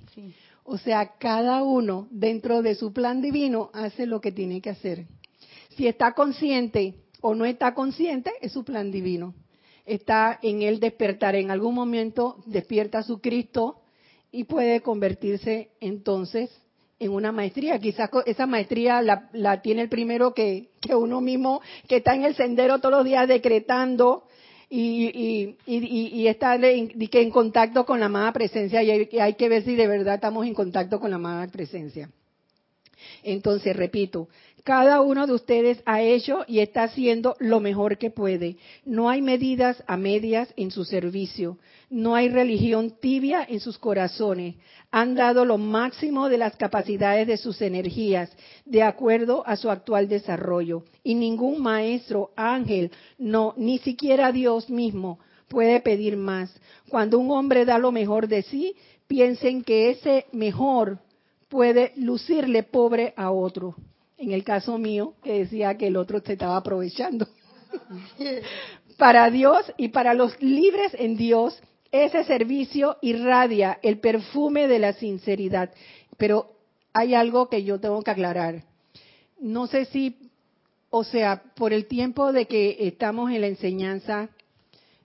[0.69, 5.07] O sea, cada uno dentro de su plan divino hace lo que tiene que hacer.
[5.77, 9.35] Si está consciente o no está consciente, es su plan divino.
[9.85, 11.35] Está en él despertar.
[11.35, 13.83] En algún momento despierta su Cristo
[14.33, 16.51] y puede convertirse entonces
[16.99, 17.79] en una maestría.
[17.79, 22.79] Quizás esa maestría la, tiene el primero que, uno mismo, que está en el sendero
[22.79, 24.25] todos los días decretando
[24.69, 28.83] y, y, está en, contacto con la amada presencia.
[28.83, 32.11] Y hay, hay que ver si de verdad estamos en contacto con la amada presencia.
[33.23, 34.29] Entonces, repito,
[34.66, 38.57] cada uno de ustedes ha hecho y está haciendo lo mejor que puede.
[38.85, 41.59] No hay medidas a medias en su servicio.
[41.88, 44.57] No hay religión tibia en sus corazones.
[44.90, 50.09] Han dado lo máximo de las capacidades de sus energías, de acuerdo a su actual
[50.09, 50.83] desarrollo.
[51.05, 56.52] Y ningún maestro, ángel, no, ni siquiera Dios mismo puede pedir más.
[56.88, 58.74] Cuando un hombre da lo mejor de sí,
[59.07, 60.98] piensen que ese mejor
[61.48, 63.76] puede lucirle pobre a otro
[64.18, 67.26] en el caso mío, que decía que el otro se estaba aprovechando.
[68.96, 71.61] para Dios y para los libres en Dios,
[71.92, 75.70] ese servicio irradia el perfume de la sinceridad.
[76.16, 76.52] Pero
[76.92, 78.64] hay algo que yo tengo que aclarar.
[79.38, 80.16] No sé si,
[80.90, 84.31] o sea, por el tiempo de que estamos en la enseñanza,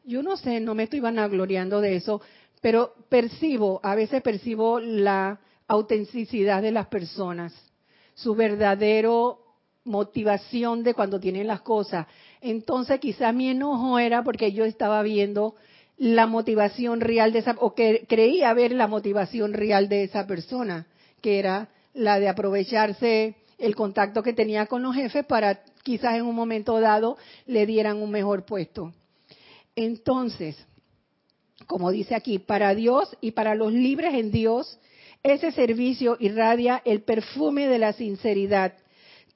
[0.05, 2.21] yo no sé, no me estoy vanagloriando de eso,
[2.61, 7.53] pero percibo, a veces percibo la autenticidad de las personas,
[8.21, 9.39] su verdadero
[9.83, 12.07] motivación de cuando tienen las cosas.
[12.39, 15.55] Entonces quizá mi enojo era porque yo estaba viendo
[15.97, 20.87] la motivación real de esa, o que creía ver la motivación real de esa persona,
[21.21, 26.23] que era la de aprovecharse el contacto que tenía con los jefes para quizás en
[26.23, 28.93] un momento dado le dieran un mejor puesto.
[29.75, 30.57] Entonces,
[31.67, 34.79] como dice aquí, para Dios y para los libres en Dios,
[35.23, 38.73] ese servicio irradia el perfume de la sinceridad,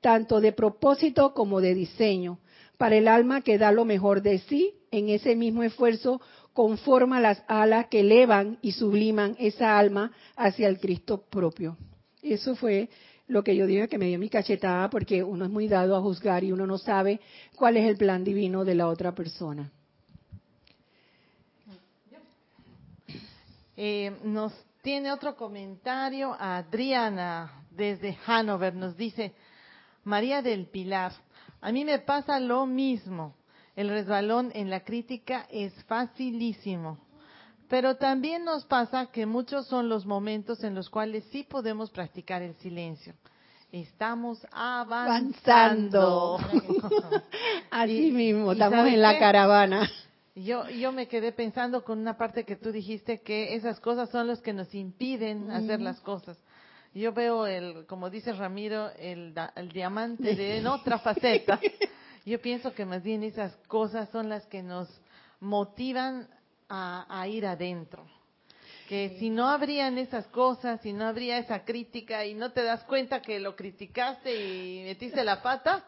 [0.01, 2.39] tanto de propósito como de diseño,
[2.77, 6.21] para el alma que da lo mejor de sí en ese mismo esfuerzo
[6.53, 11.77] conforma las alas que elevan y subliman esa alma hacia el Cristo propio.
[12.21, 12.89] Eso fue
[13.27, 16.01] lo que yo dije que me dio mi cachetada porque uno es muy dado a
[16.01, 17.19] juzgar y uno no sabe
[17.55, 19.71] cuál es el plan divino de la otra persona.
[23.77, 24.53] Eh, nos
[24.85, 28.75] tiene otro comentario Adriana desde Hanover.
[28.75, 29.33] Nos dice,
[30.03, 31.11] María del Pilar,
[31.59, 33.33] a mí me pasa lo mismo.
[33.75, 36.99] El resbalón en la crítica es facilísimo.
[37.67, 42.43] Pero también nos pasa que muchos son los momentos en los cuales sí podemos practicar
[42.43, 43.15] el silencio.
[43.71, 46.37] Estamos avanzando.
[47.71, 49.89] Así mismo, estamos en la caravana.
[50.35, 54.27] Yo, yo me quedé pensando con una parte que tú dijiste que esas cosas son
[54.27, 56.37] los que nos impiden hacer las cosas.
[56.93, 61.57] Yo veo el, como dice Ramiro, el, el diamante de en otra faceta.
[62.25, 64.89] Yo pienso que más bien esas cosas son las que nos
[65.39, 66.27] motivan
[66.67, 68.05] a, a ir adentro.
[68.89, 72.83] Que si no habrían esas cosas, si no habría esa crítica y no te das
[72.83, 75.85] cuenta que lo criticaste y metiste la pata,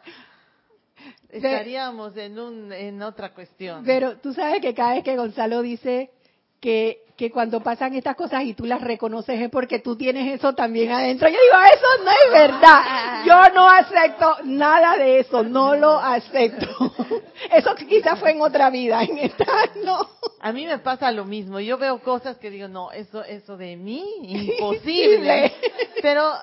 [1.30, 3.84] estaríamos en, un, en otra cuestión.
[3.86, 6.12] Pero tú sabes que cada vez que Gonzalo dice
[6.60, 10.54] que, que cuando pasan estas cosas y tú las reconoces es porque tú tienes eso
[10.54, 11.28] también adentro.
[11.28, 13.24] Yo digo, eso no es verdad.
[13.26, 16.68] Yo no acepto nada de eso, no lo acepto.
[17.52, 19.46] Eso quizás fue en otra vida, en esta
[19.86, 20.10] no.
[20.40, 21.60] A mí me pasa lo mismo.
[21.60, 25.54] Yo veo cosas que digo, no, eso, eso de mí, imposible.
[26.02, 26.34] Pero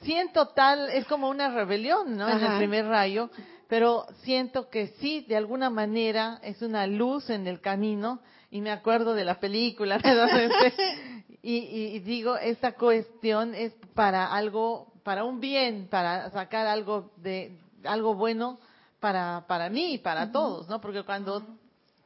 [0.00, 2.28] siento tal, es como una rebelión, ¿no?
[2.28, 3.30] En el primer rayo
[3.72, 8.70] pero siento que sí, de alguna manera es una luz en el camino y me
[8.70, 9.98] acuerdo de la película
[11.42, 17.56] y, y, digo, esta cuestión es para algo, para un bien, para sacar algo de
[17.84, 18.58] algo bueno
[19.00, 20.78] para para mí y para todos, ¿no?
[20.78, 21.42] Porque cuando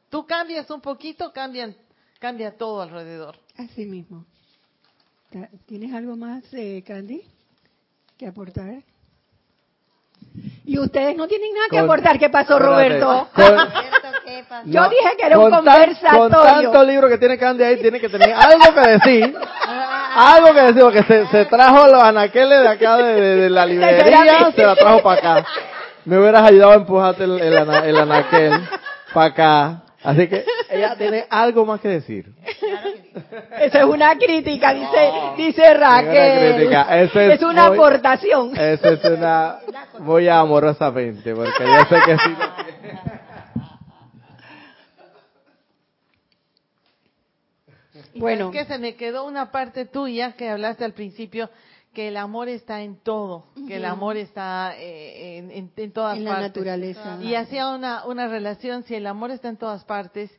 [0.09, 1.75] tú cambias un poquito, cambian
[2.21, 3.41] cambia todo alrededor.
[3.57, 4.25] Así mismo.
[5.67, 7.23] ¿Tienes algo más, eh, Candy,
[8.17, 8.85] que aportar?
[10.65, 12.19] Y ustedes no tienen nada que aportar.
[12.19, 13.29] ¿Qué pasó, Roberto?
[14.65, 16.29] Yo dije que era un conversatorio.
[16.29, 19.37] con tanto libro que tiene Candy ahí, tiene que tener algo que decir.
[20.17, 24.65] algo que decir, porque se, se trajo los anaqueles de acá de, la librería, se
[24.65, 25.49] la trajo para acá.
[26.05, 28.61] Me hubieras ayudado a empujarte el, el anaquel
[29.13, 29.83] para acá.
[30.07, 32.33] Así que ella tiene algo más que decir.
[33.61, 36.73] Esa es una crítica, dice, dice Raquel.
[37.33, 38.57] es, una aportación.
[38.57, 39.59] Esa es una
[39.99, 42.37] muy amorosamente, porque yo sé que sí.
[48.15, 48.51] Bueno.
[48.51, 51.51] Es que se me quedó una parte tuya que hablaste al principio
[51.97, 56.27] que el amor está en todo, que el amor está eh, en, en, todas en
[56.27, 56.43] partes.
[56.43, 57.19] la naturaleza.
[57.23, 60.31] Y hacía una, una relación, si el amor está en todas partes,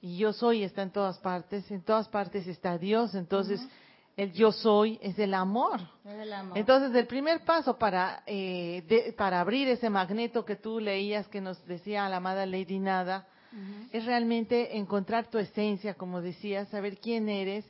[0.00, 3.60] y yo soy está en todas partes, en todas partes está Dios, entonces
[4.16, 5.80] el yo soy es el amor.
[6.54, 11.66] Entonces el primer paso para, eh, para abrir ese magneto que tú leías que nos
[11.66, 13.26] decía la amada Lady Nada,
[13.90, 17.66] es realmente encontrar tu esencia, como decías, saber quién eres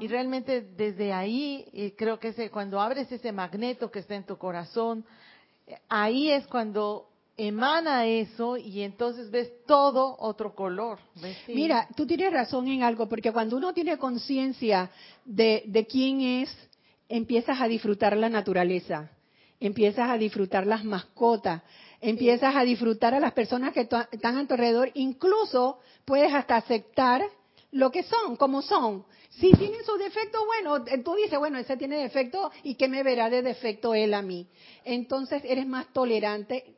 [0.00, 4.36] y realmente desde ahí, creo que ese, cuando abres ese magneto que está en tu
[4.38, 5.04] corazón,
[5.88, 10.98] ahí es cuando emana eso y entonces ves todo otro color.
[11.48, 14.90] Mira, tú tienes razón en algo, porque cuando uno tiene conciencia
[15.24, 16.56] de, de quién es,
[17.08, 19.10] empiezas a disfrutar la naturaleza,
[19.60, 21.62] empiezas a disfrutar las mascotas,
[22.00, 27.22] empiezas a disfrutar a las personas que están a tu alrededor, incluso puedes hasta aceptar
[27.72, 29.04] lo que son, como son.
[29.38, 33.28] Si tienen sus defectos, bueno, tú dices, bueno, ese tiene defecto y qué me verá
[33.28, 34.46] de defecto él a mí.
[34.84, 36.76] Entonces eres más tolerante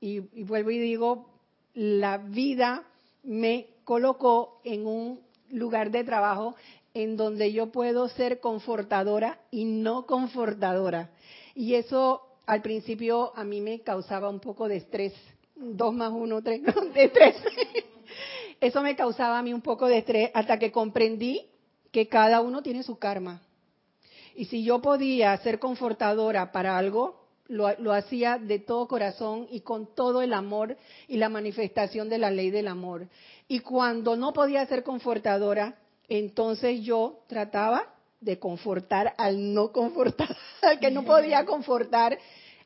[0.00, 1.28] y, y vuelvo y digo,
[1.74, 2.84] la vida
[3.22, 6.56] me colocó en un lugar de trabajo
[6.92, 11.10] en donde yo puedo ser confortadora y no confortadora.
[11.54, 15.14] Y eso al principio a mí me causaba un poco de estrés.
[15.54, 16.62] Dos más uno, tres,
[16.94, 17.36] de estrés.
[18.60, 21.51] Eso me causaba a mí un poco de estrés hasta que comprendí
[21.92, 23.42] que cada uno tiene su karma.
[24.34, 29.60] Y si yo podía ser confortadora para algo, lo, lo, hacía de todo corazón y
[29.60, 30.76] con todo el amor
[31.06, 33.08] y la manifestación de la ley del amor.
[33.46, 35.76] Y cuando no podía ser confortadora,
[36.08, 42.18] entonces yo trataba de confortar al no confortar, al que no podía confortar,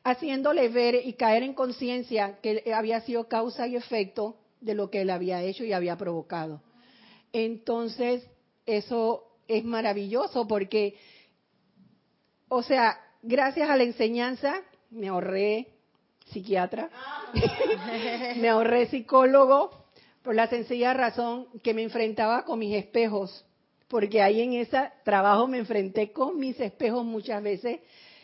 [0.03, 5.01] haciéndole ver y caer en conciencia que había sido causa y efecto de lo que
[5.01, 6.61] él había hecho y había provocado.
[7.33, 8.25] Entonces,
[8.67, 10.95] eso es maravilloso porque,
[12.49, 14.61] o sea, gracias a la enseñanza
[14.91, 15.67] me ahorré
[16.27, 16.89] psiquiatra,
[18.37, 19.87] me ahorré psicólogo,
[20.21, 23.45] por la sencilla razón que me enfrentaba con mis espejos,
[23.87, 27.79] porque ahí en ese trabajo me enfrenté con mis espejos muchas veces,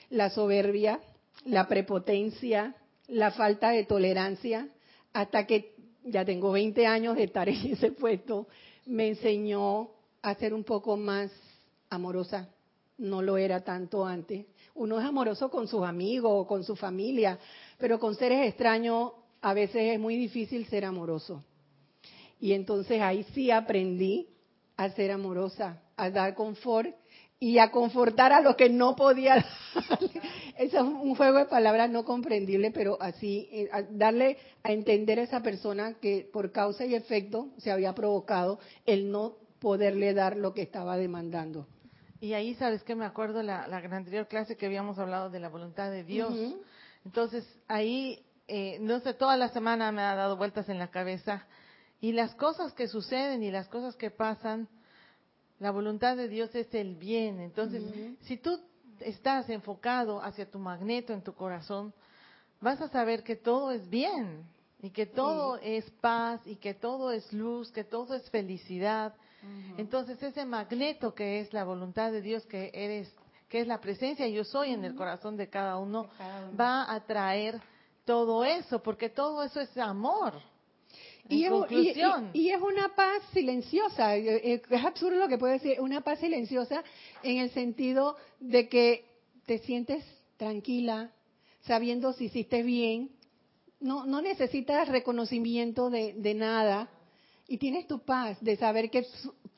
[0.09, 0.99] la soberbia,
[1.45, 2.75] la prepotencia,
[3.07, 4.67] la falta de tolerancia,
[5.13, 8.47] hasta que ya tengo 20 años de estar en ese puesto,
[8.85, 9.92] me enseñó
[10.23, 11.31] a ser un poco más
[11.89, 12.49] amorosa.
[12.97, 14.45] No lo era tanto antes.
[14.73, 17.37] Uno es amoroso con sus amigos con su familia,
[17.77, 19.11] pero con seres extraños
[19.41, 21.43] a veces es muy difícil ser amoroso.
[22.39, 24.27] Y entonces ahí sí aprendí
[24.77, 26.95] a ser amorosa, a dar confort
[27.39, 29.35] y a confortar a los que no podía
[30.57, 35.23] Eso es un juego de palabras no comprendible, pero así, eh, darle a entender a
[35.23, 40.53] esa persona que por causa y efecto se había provocado el no poderle dar lo
[40.53, 41.65] que estaba demandando.
[42.19, 45.47] Y ahí, ¿sabes que Me acuerdo la, la anterior clase que habíamos hablado de la
[45.47, 46.33] voluntad de Dios.
[47.05, 51.47] Entonces, ahí, eh, no sé, toda la semana me ha dado vueltas en la cabeza.
[52.01, 54.67] Y las cosas que suceden y las cosas que pasan,
[55.59, 57.39] la voluntad de Dios es el bien.
[57.39, 57.83] Entonces,
[58.23, 58.59] si tú
[58.99, 61.93] estás enfocado hacia tu magneto en tu corazón,
[62.59, 64.43] vas a saber que todo es bien
[64.81, 69.13] y que todo es paz y que todo es luz, que todo es felicidad.
[69.77, 73.13] Entonces ese magneto que es la voluntad de Dios, que eres,
[73.49, 76.07] que es la presencia yo soy en el corazón de cada uno,
[76.59, 77.59] va a traer
[78.05, 80.33] todo eso, porque todo eso es amor.
[81.29, 81.51] Y es,
[82.33, 86.19] y, es, una paz silenciosa, eh, eh, es absurdo lo que puedo decir, una paz
[86.19, 86.83] silenciosa
[87.23, 89.05] en el sentido de que
[89.45, 90.03] te sientes
[90.35, 91.11] tranquila,
[91.61, 93.09] sabiendo si hiciste bien,
[93.79, 96.89] no, no necesitas reconocimiento de, de nada
[97.47, 99.05] y tienes tu paz de saber que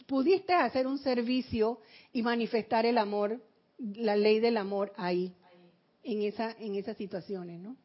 [0.07, 1.79] pudiste hacer un servicio
[2.11, 3.41] y manifestar el amor,
[3.77, 5.33] la ley del amor ahí,
[6.03, 7.75] en, esa, en esas situaciones, ¿no?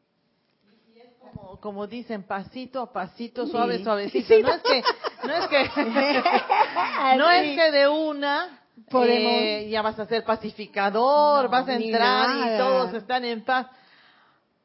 [1.61, 4.35] como, dicen, pasito a pasito, suave, suavecito.
[4.41, 4.83] No es que,
[5.27, 5.65] no es que,
[7.19, 8.61] no es que de una
[8.93, 13.67] eh, ya vas a ser pacificador, vas a entrar y todos están en paz.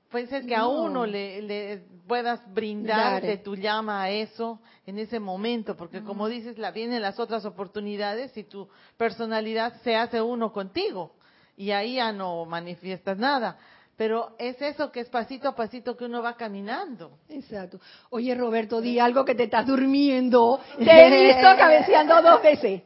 [0.09, 5.19] Puede ser que a uno le, puedas brindar de tu llama a eso en ese
[5.19, 10.53] momento, porque como dices, la vienen las otras oportunidades y tu personalidad se hace uno
[10.53, 11.15] contigo
[11.57, 13.57] y ahí ya no manifiestas nada
[13.97, 17.19] pero es eso que es pasito a pasito que uno va caminando.
[17.29, 17.79] Exacto.
[18.09, 20.59] Oye, Roberto, di algo que te estás durmiendo.
[20.77, 22.81] Te he visto cabeceando dos veces.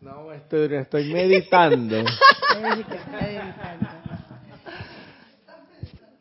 [0.00, 1.96] No, estoy, estoy meditando.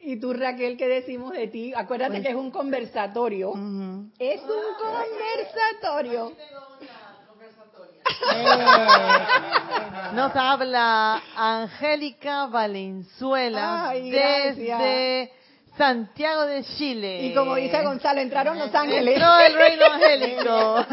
[0.06, 1.74] Y tú, Raquel, ¿qué decimos de ti?
[1.76, 3.54] Acuérdate pues que es un conversatorio.
[4.20, 6.34] Es un conversatorio.
[8.36, 8.45] Eh,
[10.14, 15.32] nos habla Angélica Valenzuela desde
[15.78, 17.24] Santiago de Chile.
[17.28, 19.16] Y como dice Gonzalo, entraron los ángeles.
[19.16, 20.86] Entró el reino angélico.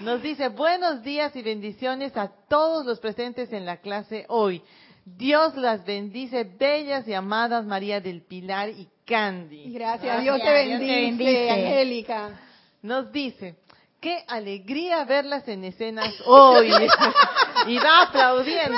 [0.02, 4.60] Nos dice buenos días y bendiciones a todos los presentes en la clase hoy.
[5.04, 9.72] Dios las bendice, bellas y amadas María del Pilar y Candy.
[9.72, 12.40] Gracias, Dios te bendice, Angélica.
[12.82, 13.56] Nos dice,
[14.00, 16.70] qué alegría verlas en escenas hoy.
[17.66, 18.76] y va aplaudiendo.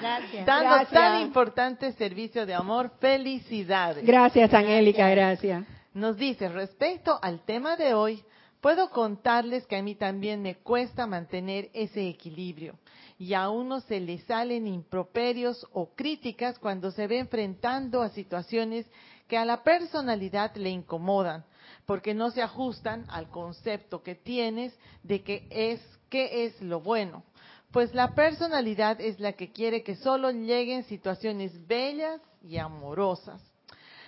[0.00, 0.46] Gracias.
[0.46, 2.92] Dando tan importante servicio de amor.
[3.00, 4.04] Felicidades.
[4.04, 5.64] Gracias, Angélica, gracias.
[5.92, 8.22] Nos dice, respecto al tema de hoy,
[8.60, 12.76] puedo contarles que a mí también me cuesta mantener ese equilibrio.
[13.20, 18.86] Y a uno se le salen improperios o críticas cuando se ve enfrentando a situaciones
[19.28, 21.44] que a la personalidad le incomodan
[21.84, 27.22] porque no se ajustan al concepto que tienes de que es qué es lo bueno.
[27.70, 33.42] Pues la personalidad es la que quiere que solo lleguen situaciones bellas y amorosas.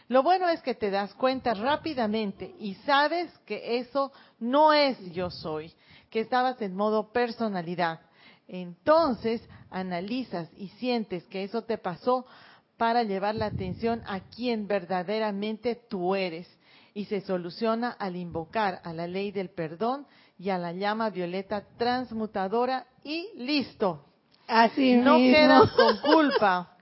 [0.08, 4.10] Lo bueno es que te das cuenta rápidamente y sabes que eso
[4.40, 5.70] no es yo soy,
[6.08, 8.00] que estabas en modo personalidad.
[8.48, 12.26] Entonces analizas y sientes que eso te pasó
[12.76, 16.48] para llevar la atención a quien verdaderamente tú eres
[16.94, 20.06] y se soluciona al invocar a la ley del perdón
[20.38, 24.04] y a la llama violeta transmutadora y listo.
[24.48, 25.34] Así no mismo.
[25.36, 26.76] quedas con culpa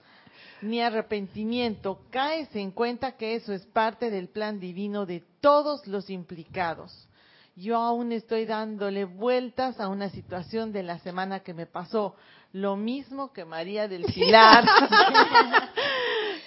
[0.63, 2.01] ni arrepentimiento.
[2.11, 7.09] Caes en cuenta que eso es parte del plan divino de todos los implicados.
[7.57, 12.15] Yo aún estoy dándole vueltas a una situación de la semana que me pasó.
[12.53, 14.65] Lo mismo que María del Pilar.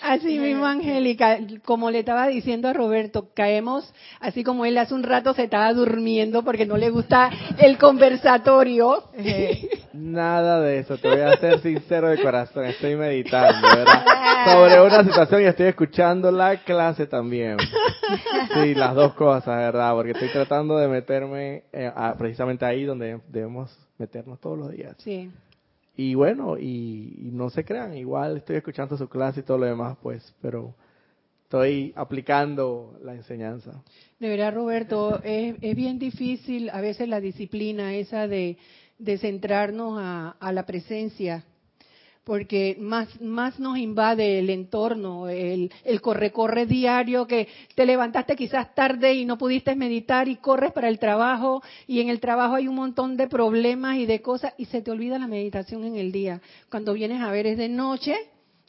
[0.04, 5.04] Así mismo, Angélica, como le estaba diciendo a Roberto, caemos, así como él hace un
[5.04, 9.04] rato se estaba durmiendo porque no le gusta el conversatorio.
[9.94, 14.04] Nada de eso, te voy a ser sincero de corazón, estoy meditando, ¿verdad?
[14.46, 17.58] Sobre una situación y estoy escuchando la clase también.
[18.54, 19.94] Sí, las dos cosas, ¿verdad?
[19.94, 24.96] Porque estoy tratando de meterme eh, a- precisamente ahí donde debemos meternos todos los días.
[24.98, 25.30] Sí.
[25.96, 29.68] Y bueno, y, y no se crean, igual estoy escuchando su clase y todo lo
[29.68, 30.74] demás, pues, pero
[31.44, 33.84] estoy aplicando la enseñanza.
[34.20, 38.58] De verdad, Roberto, es, es bien difícil a veces la disciplina esa de,
[38.98, 41.44] de centrarnos a, a la presencia,
[42.24, 48.74] porque más, más nos invade el entorno, el, el corre-corre diario, que te levantaste quizás
[48.74, 52.68] tarde y no pudiste meditar y corres para el trabajo y en el trabajo hay
[52.68, 56.12] un montón de problemas y de cosas y se te olvida la meditación en el
[56.12, 56.42] día.
[56.70, 58.16] Cuando vienes a ver es de noche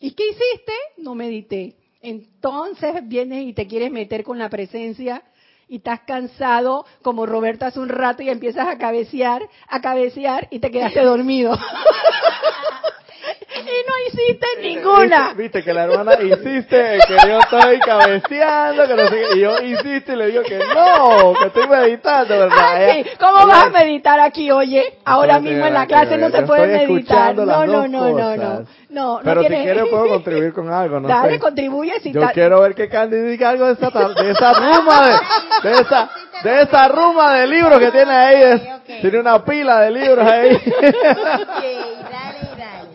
[0.00, 0.72] ¿y qué hiciste?
[0.98, 1.76] No medité.
[2.02, 5.22] Entonces vienes y te quieres meter con la presencia
[5.66, 10.58] y estás cansado, como Roberto hace un rato, y empiezas a cabecear, a cabecear y
[10.58, 11.56] te quedaste dormido.
[13.56, 15.18] y no hiciste ninguna.
[15.28, 19.40] Viste, viste que la hermana insiste que yo estoy cabeceando, que no sé qué, y
[19.40, 22.74] yo insisto y le digo que no, que estoy meditando, ¿verdad?
[22.76, 23.06] Ay.
[23.18, 24.98] ¿Cómo ella- vas a meditar aquí, oye?
[25.04, 27.34] Ahora No mismo en la clase no se puede meditar.
[27.36, 28.64] No, no, no, no, no.
[28.90, 31.38] No, no Pero si tiene- quiere puedo contribuir con algo, no Dale, sé.
[31.40, 35.18] contribuye si Yo ta- quiero ver que Candy diga algo de esa, de esa ruma
[35.62, 36.10] de, de esa,
[36.44, 38.80] de esa ruma de libros que tiene ahí.
[39.00, 40.54] Tiene una pila de libros ahí.
[40.54, 40.62] Ok,
[42.12, 42.88] dale, dale.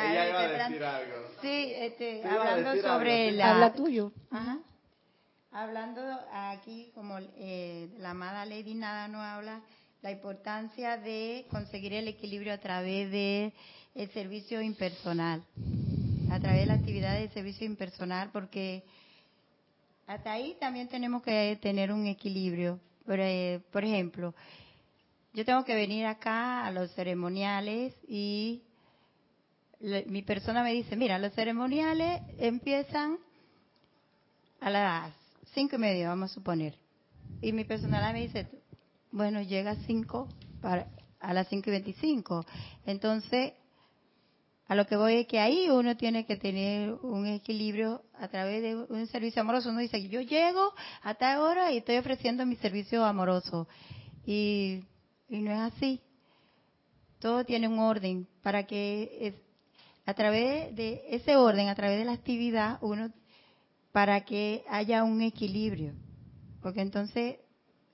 [0.00, 1.16] Claro, plan- algo.
[1.42, 3.38] Sí, este, hablando sobre algo.
[3.38, 3.50] la...
[3.52, 4.12] Habla tuyo.
[4.30, 4.58] Ajá.
[5.50, 6.00] Hablando
[6.32, 9.60] aquí, como eh, la amada Lady Nada no habla,
[10.02, 13.52] la importancia de conseguir el equilibrio a través de
[13.94, 15.42] el servicio impersonal,
[16.30, 18.84] a través de la actividad de servicio impersonal, porque
[20.06, 22.78] hasta ahí también tenemos que tener un equilibrio.
[23.06, 24.34] Por, eh, por ejemplo,
[25.32, 28.62] yo tengo que venir acá a los ceremoniales y
[29.80, 33.18] le- mi persona me dice, mira, los ceremoniales empiezan
[34.60, 35.14] a las
[35.54, 36.76] cinco y media, vamos a suponer.
[37.40, 38.48] Y mi personal me dice,
[39.12, 40.28] bueno, llega a cinco
[40.60, 40.88] para,
[41.20, 42.44] a las cinco y veinticinco.
[42.84, 43.52] Entonces,
[44.66, 48.60] a lo que voy es que ahí uno tiene que tener un equilibrio a través
[48.62, 49.70] de un servicio amoroso.
[49.70, 53.66] Uno dice, yo llego a tal hora y estoy ofreciendo mi servicio amoroso.
[54.26, 54.84] Y,
[55.28, 56.02] y no es así.
[57.18, 59.34] Todo tiene un orden para que
[60.08, 63.10] a través de ese orden, a través de la actividad, uno
[63.92, 65.92] para que haya un equilibrio.
[66.62, 67.36] Porque entonces,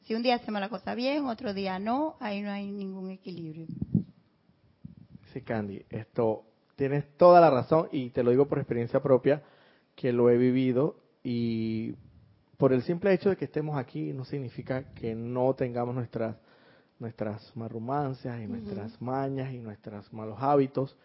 [0.02, 3.66] si un día hacemos la cosa bien, otro día no, ahí no hay ningún equilibrio.
[5.32, 6.44] Sí, Candy, esto
[6.76, 9.42] tienes toda la razón y te lo digo por experiencia propia
[9.96, 10.94] que lo he vivido
[11.24, 11.96] y
[12.58, 16.36] por el simple hecho de que estemos aquí no significa que no tengamos nuestras
[17.00, 20.96] nuestras marrumancias y nuestras mañas y nuestros malos hábitos,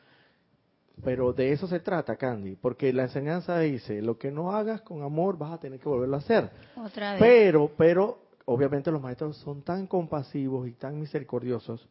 [1.03, 5.01] pero de eso se trata, Candy, porque la enseñanza dice, lo que no hagas con
[5.03, 6.49] amor vas a tener que volverlo a hacer.
[6.75, 7.21] Otra vez.
[7.21, 11.87] Pero, pero, obviamente los maestros son tan compasivos y tan misericordiosos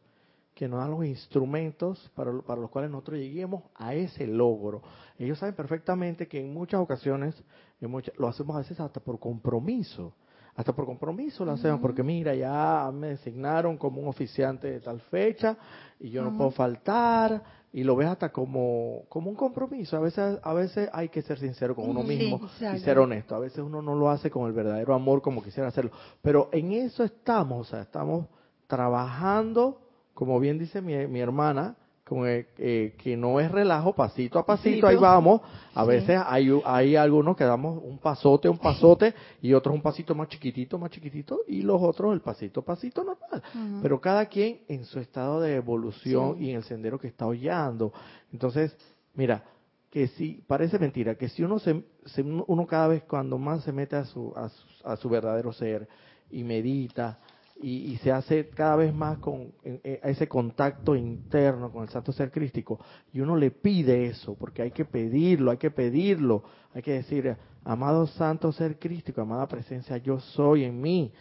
[0.53, 4.81] que nos dan los instrumentos para, para los cuales nosotros lleguemos a ese logro.
[5.17, 7.41] Ellos saben perfectamente que en muchas ocasiones,
[7.79, 10.13] en muchas- lo hacemos a veces hasta por compromiso.
[10.55, 14.99] Hasta por compromiso lo hacemos, porque mira, ya me designaron como un oficiante de tal
[14.99, 15.55] fecha
[16.01, 17.41] y yo no puedo faltar,
[17.71, 19.95] y lo ves hasta como, como un compromiso.
[19.97, 22.41] A veces, a veces hay que ser sincero con uno Sí, mismo
[22.73, 23.35] y ser honesto.
[23.35, 25.91] A veces uno no lo hace con el verdadero amor como quisiera hacerlo.
[26.21, 28.25] Pero en eso estamos, o sea, estamos
[28.67, 29.81] trabajando,
[30.13, 31.75] como bien dice mi, mi hermana,
[32.09, 35.41] como eh, eh, que no es relajo, pasito a pasito, ahí vamos.
[35.75, 40.13] A veces hay, hay algunos que damos un pasote, un pasote, y otros un pasito
[40.15, 43.43] más chiquitito, más chiquitito, y los otros el pasito, pasito normal.
[43.81, 47.93] Pero cada quien en su estado de evolución y en el sendero que está hollando.
[48.33, 48.75] Entonces,
[49.13, 49.43] mira,
[49.91, 53.71] que si, parece mentira, que si uno se, se- uno cada vez cuando más se
[53.71, 55.87] mete a su, a su, a su verdadero ser
[56.31, 57.19] y medita
[57.61, 59.51] y, se hace cada vez más con
[59.83, 62.79] ese contacto interno con el Santo Ser Crístico.
[63.11, 66.43] Y uno le pide eso, porque hay que pedirlo, hay que pedirlo,
[66.73, 67.35] hay que decir,
[67.65, 71.11] amado Santo Ser Crístico, amada presencia, yo soy en mí.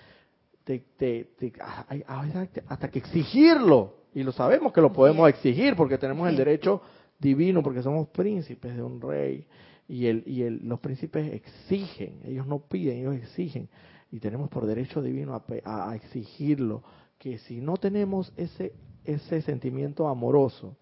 [2.68, 6.82] hasta que exigirlo, y lo sabemos que lo podemos exigir, porque tenemos el derecho
[7.18, 9.46] divino, porque somos príncipes de un rey.
[9.88, 13.70] Y, el, y el, los príncipes exigen, ellos no piden, ellos exigen
[14.10, 16.82] y tenemos por derecho divino a, exigirlo,
[17.18, 18.72] que si no tenemos ese,
[19.04, 20.76] ese sentimiento amoroso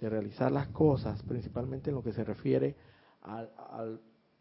[0.00, 2.74] de realizar las cosas, principalmente en lo que se refiere
[3.22, 3.46] a,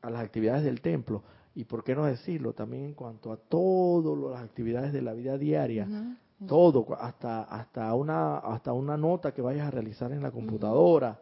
[0.02, 1.24] a las actividades del templo,
[1.54, 5.38] y por qué no decirlo, también en cuanto a todas las actividades de la vida
[5.38, 5.88] diaria,
[6.48, 11.20] todo, hasta, hasta, una, hasta una nota que vayas a realizar en la computadora,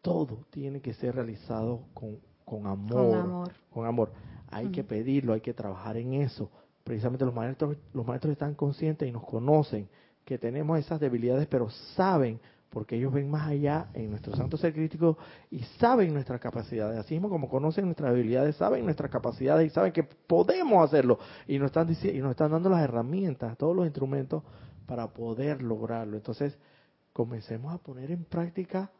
[0.00, 3.10] todo tiene que ser realizado con, con amor.
[3.10, 3.52] Con amor.
[3.70, 4.12] Con amor.
[4.50, 6.50] Hay que pedirlo, hay que trabajar en eso
[6.84, 9.88] precisamente los maestros, los maestros están conscientes y nos conocen
[10.24, 14.72] que tenemos esas debilidades, pero saben, porque ellos ven más allá en nuestro santo ser
[14.72, 15.18] crítico
[15.50, 16.98] y saben nuestras capacidades.
[16.98, 21.18] Así mismo como conocen nuestras debilidades, saben nuestras capacidades y saben que podemos hacerlo.
[21.46, 24.42] Y nos están, y nos están dando las herramientas, todos los instrumentos
[24.86, 26.16] para poder lograrlo.
[26.16, 26.56] Entonces,
[27.12, 28.90] comencemos a poner en práctica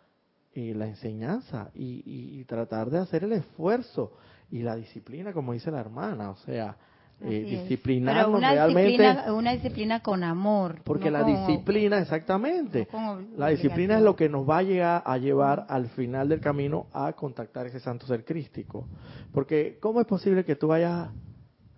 [0.53, 4.13] eh, la enseñanza y, y tratar de hacer el esfuerzo
[4.51, 6.31] y la disciplina, como dice la hermana.
[6.31, 6.77] O sea,
[7.25, 8.91] eh, disciplinarnos una realmente.
[8.91, 10.81] Disciplina, una disciplina con amor.
[10.85, 12.89] Porque la disciplina, exactamente.
[13.37, 16.87] la disciplina es lo que nos va a, llegar, a llevar al final del camino
[16.93, 18.87] a contactar ese santo ser crístico.
[19.33, 21.09] Porque, ¿cómo es posible que tú vayas.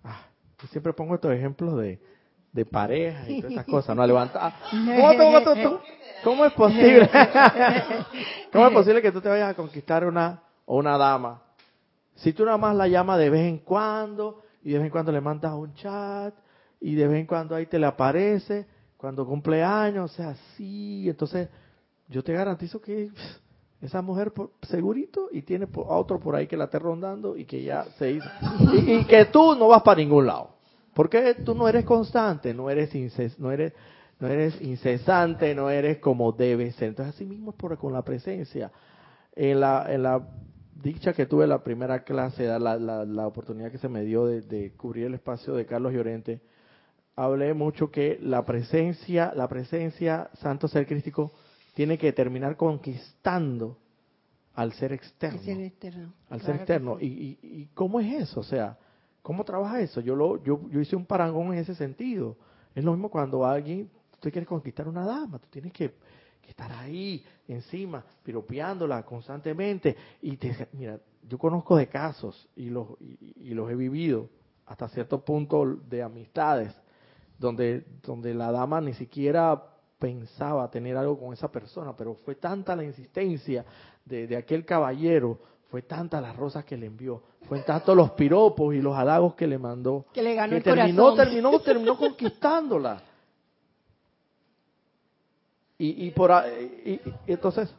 [0.03, 0.21] Ah,
[0.61, 1.99] yo siempre pongo estos ejemplos de,
[2.51, 4.07] de pareja y todas esas cosas, ¿no?
[4.07, 4.53] Levanta.
[4.71, 5.79] ¿Cómo,
[6.23, 7.09] ¿Cómo es posible?
[8.51, 11.41] ¿Cómo es posible que tú te vayas a conquistar una, una dama?
[12.15, 15.11] Si tú nada más la llamas de vez en cuando y de vez en cuando
[15.11, 16.33] le mandas un chat
[16.81, 18.65] y de vez en cuando ahí te le aparece
[18.97, 21.47] cuando cumple años, o sea, sí, entonces
[22.07, 23.11] yo te garantizo que
[23.79, 27.61] esa mujer segurito y tiene a otro por ahí que la esté rondando y que
[27.61, 28.27] ya se hizo.
[28.73, 30.55] Y, que tú no vas para ningún lado.
[30.95, 32.89] Porque tú no eres constante no eres
[33.37, 33.73] no eres
[34.19, 36.89] no eres incesante no eres como debe ser.
[36.89, 38.71] Entonces así mismo es por con la presencia.
[39.35, 40.27] En la en la
[40.75, 45.05] dicha que tuve la primera clase, la, la, oportunidad que se me dio de, cubrir
[45.05, 46.41] el espacio de Carlos Llorente,
[47.15, 51.31] hablé mucho que la presencia, la presencia Santo Ser Crístico
[51.73, 53.77] tiene que terminar conquistando
[54.53, 55.39] al ser externo.
[56.29, 56.97] Al ser externo.
[56.99, 58.41] ¿Y, y, cómo es eso?
[58.41, 58.77] O sea,
[59.21, 60.01] ¿cómo trabaja eso?
[60.01, 62.37] Yo, lo, yo, yo hice un parangón en ese sentido.
[62.73, 65.93] Es lo mismo cuando alguien, tú quieres conquistar una dama, tú tienes que
[66.45, 69.95] que estar ahí encima, piropeándola constantemente.
[70.21, 74.29] Y te, mira, yo conozco de casos y los, y, los he vivido
[74.65, 76.73] hasta cierto punto de amistades,
[77.37, 79.61] donde, donde la dama ni siquiera
[79.99, 83.65] pensaba tener algo con esa persona, pero fue tanta la insistencia
[84.03, 85.39] de, de aquel caballero,
[85.69, 89.47] fue tanta las rosas que le envió, fue tanto los piropos y los halagos que
[89.47, 93.01] le mandó, que le ganó terminó, terminó, terminó conquistándola.
[95.77, 96.31] Y, y por
[96.85, 97.73] y, entonces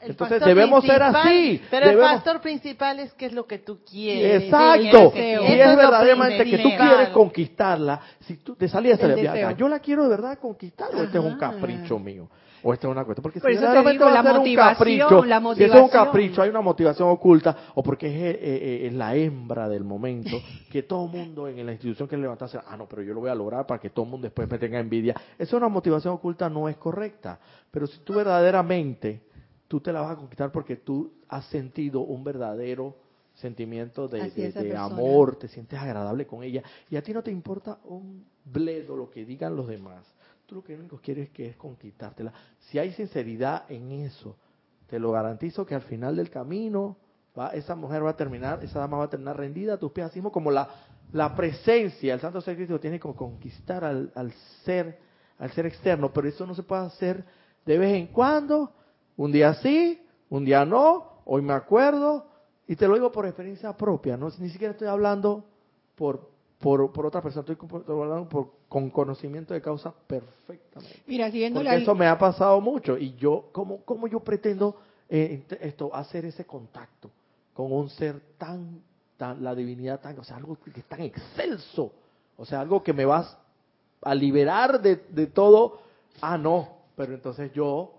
[0.00, 1.60] entonces debemos ser así.
[1.70, 4.44] Pero el pastor principal es que es lo que tú quieres.
[4.44, 5.12] Exacto.
[5.12, 10.04] Si es, verdaderamente que tú quieres conquistarla, si tú te salías de yo la quiero
[10.04, 12.28] de verdad conquistar o este es un capricho mío.
[12.62, 13.22] O esta es una cuestión.
[13.22, 16.60] Porque si eso te digo, la motivación, un capricho, si es un capricho, hay una
[16.60, 20.36] motivación oculta, o porque es, eh, eh, eh, la hembra del momento,
[20.70, 23.30] que todo el mundo en la institución que levantarse, ah, no, pero yo lo voy
[23.30, 25.14] a lograr para que todo el mundo después me tenga envidia.
[25.34, 27.38] Esa es una motivación oculta, no es correcta.
[27.70, 29.22] Pero si tú verdaderamente,
[29.66, 32.96] tú te la vas a conquistar porque tú has sentido un verdadero
[33.34, 37.78] sentimiento de, de amor, te sientes agradable con ella, y a ti no te importa
[37.84, 40.17] un bledo lo que digan los demás
[40.48, 42.32] Tú lo que único quieres que es conquistártela.
[42.58, 44.34] Si hay sinceridad en eso,
[44.86, 46.96] te lo garantizo que al final del camino
[47.38, 50.06] va, esa mujer va a terminar, esa dama va a terminar rendida a tus pies,
[50.06, 50.66] así como la,
[51.12, 54.32] la presencia, el Santo Ser tiene que conquistar al, al
[54.64, 54.98] ser,
[55.38, 57.26] al ser externo, pero eso no se puede hacer
[57.66, 58.72] de vez en cuando,
[59.18, 62.26] un día sí, un día no, hoy me acuerdo,
[62.66, 65.44] y te lo digo por experiencia propia, no ni siquiera estoy hablando
[65.94, 67.56] por por, por otra persona, estoy
[67.88, 71.02] hablando por, con conocimiento de causa perfectamente.
[71.06, 72.98] Mira, siguiendo Porque eso me ha pasado mucho.
[72.98, 74.76] Y yo, ¿cómo, cómo yo pretendo
[75.08, 77.10] eh, esto hacer ese contacto
[77.54, 78.82] con un ser tan,
[79.16, 81.92] tan, la divinidad tan, o sea, algo que es tan excelso,
[82.36, 83.36] o sea, algo que me vas
[84.02, 85.80] a liberar de, de todo,
[86.20, 87.94] ah, no, pero entonces yo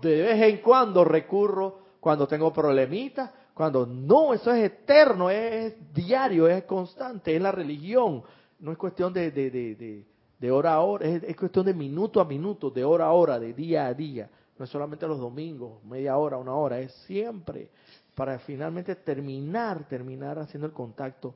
[0.00, 6.46] de vez en cuando recurro cuando tengo problemitas, cuando no, eso es eterno, es, diario,
[6.46, 8.22] es constante, es la religión.
[8.58, 10.04] No es cuestión de, de,
[10.38, 13.40] de hora a hora, es, es, cuestión de minuto a minuto, de hora a hora,
[13.40, 14.28] de día a día.
[14.58, 17.70] No es solamente los domingos, media hora, una hora, es siempre
[18.14, 21.34] para finalmente terminar, terminar haciendo el contacto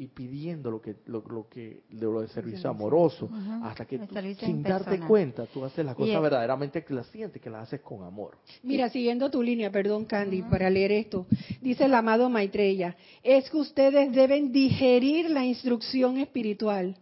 [0.00, 3.28] y pidiendo lo que lo, lo que de lo de servicio amoroso
[3.62, 4.00] hasta que
[4.38, 8.02] sin darte cuenta tú haces las cosas verdaderamente que las sientes que las haces con
[8.02, 8.38] amor.
[8.62, 11.26] Mira siguiendo tu línea perdón Candy para leer esto
[11.60, 16.96] dice el amado Maitreya es que ustedes deben digerir la instrucción espiritual.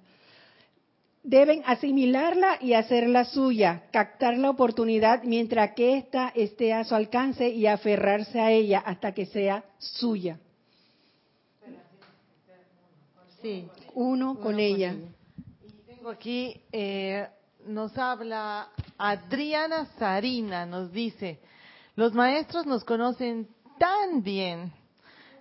[1.22, 7.48] Deben asimilarla y hacerla suya, captar la oportunidad mientras que ésta esté a su alcance
[7.48, 10.40] y aferrarse a ella hasta que sea suya.
[13.48, 13.66] Sí.
[13.94, 14.94] Uno con ella.
[15.66, 17.26] Y tengo aquí, eh,
[17.66, 18.68] nos habla
[18.98, 21.40] Adriana Sarina, nos dice,
[21.96, 24.70] los maestros nos conocen tan bien.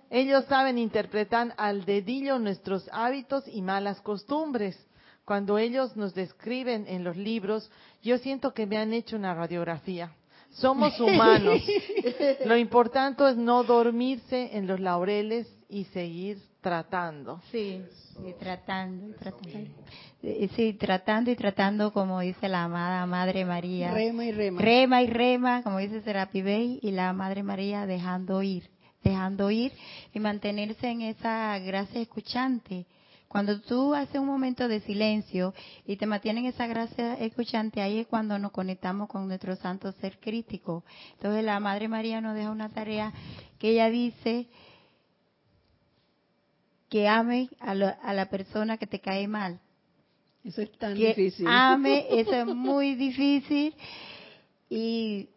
[0.08, 4.82] Ellos saben interpretar al dedillo nuestros hábitos y malas costumbres.
[5.26, 7.70] Cuando ellos nos describen en los libros,
[8.02, 10.14] yo siento que me han hecho una radiografía.
[10.52, 11.60] Somos humanos.
[12.46, 17.40] Lo importante es no dormirse en los laureles y seguir tratando.
[17.50, 17.82] Sí,
[18.26, 19.70] y tratando, y tratando.
[20.56, 23.92] Sí, tratando y tratando, como dice la amada Madre María.
[23.92, 24.60] Rema y rema.
[24.60, 28.68] Rema y rema, como dice Serapi Bey, y la Madre María dejando ir,
[29.02, 29.72] dejando ir
[30.12, 32.86] y mantenerse en esa gracia escuchante.
[33.28, 35.52] Cuando tú haces un momento de silencio
[35.86, 39.92] y te mantienes en esa gracia escuchante, ahí es cuando nos conectamos con nuestro santo
[39.92, 40.82] ser crítico.
[41.12, 43.12] Entonces la Madre María nos deja una tarea
[43.58, 44.48] que ella dice,
[46.88, 49.60] que ame a, la persona que te cae mal.
[50.44, 51.46] Eso es tan que difícil.
[51.48, 53.74] Ame, eso es muy difícil.
[54.70, 55.28] ¿Y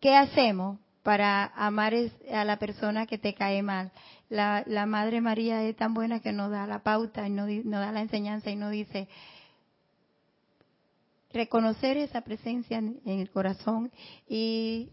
[0.00, 1.94] qué hacemos para amar
[2.32, 3.92] a la persona que te cae mal?
[4.28, 7.80] La, la Madre María es tan buena que nos da la pauta y nos, nos
[7.80, 9.08] da la enseñanza y nos dice,
[11.36, 13.92] reconocer esa presencia en, el corazón
[14.28, 14.88] y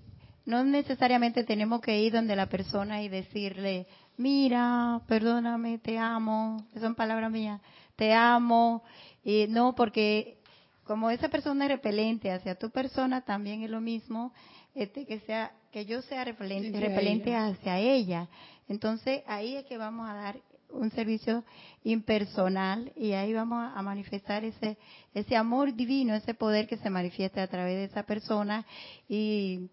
[0.46, 3.88] no necesariamente tenemos que ir donde la persona y decirle,
[4.18, 7.62] mira, perdóname, te amo, son palabras mías,
[7.96, 8.84] te amo,
[9.24, 10.38] y no, porque
[10.84, 14.34] como esa persona es repelente hacia tu persona, también es lo mismo
[14.76, 18.30] este, que sea que yo sea repelente, repelente hacia ella.
[18.68, 20.40] Entonces ahí es que vamos a dar
[20.70, 21.44] un servicio
[21.84, 24.78] impersonal y ahí vamos a manifestar ese
[25.14, 28.66] ese amor divino, ese poder que se manifiesta a través de esa persona
[29.08, 29.70] y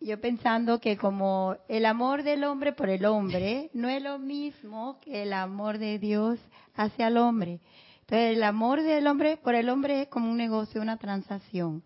[0.00, 4.98] yo pensando que como el amor del hombre por el hombre no es lo mismo
[5.00, 6.38] que el amor de Dios
[6.74, 7.60] hacia el hombre.
[8.00, 11.82] Entonces el amor del hombre por el hombre es como un negocio, una transacción.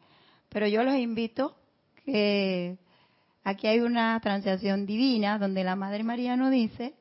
[0.51, 1.57] Pero yo los invito
[2.05, 2.77] que
[3.43, 6.95] aquí hay una transacción divina donde la Madre María nos dice,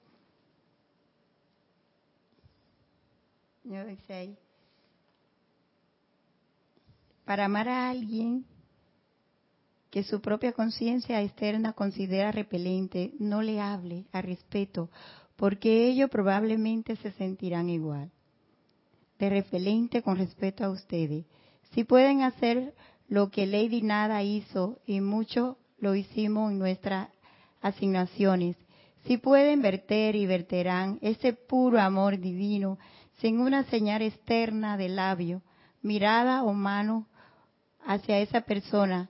[7.26, 8.46] para amar a alguien
[9.92, 14.90] que su propia conciencia externa considera repelente, no le hable a respeto,
[15.36, 18.10] porque ellos probablemente se sentirán igual,
[19.20, 21.26] de repelente con respeto a ustedes.
[21.74, 22.74] Si pueden hacer
[23.10, 27.10] lo que Lady Nada hizo y mucho lo hicimos en nuestras
[27.62, 28.56] asignaciones,
[29.06, 32.78] si pueden verter y verterán ese puro amor divino
[33.20, 35.42] sin una señal externa de labio,
[35.82, 37.08] mirada o mano
[37.86, 39.10] hacia esa persona,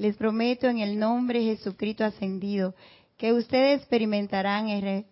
[0.00, 2.74] les prometo en el nombre de Jesucristo ascendido
[3.18, 5.04] que ustedes experimentarán el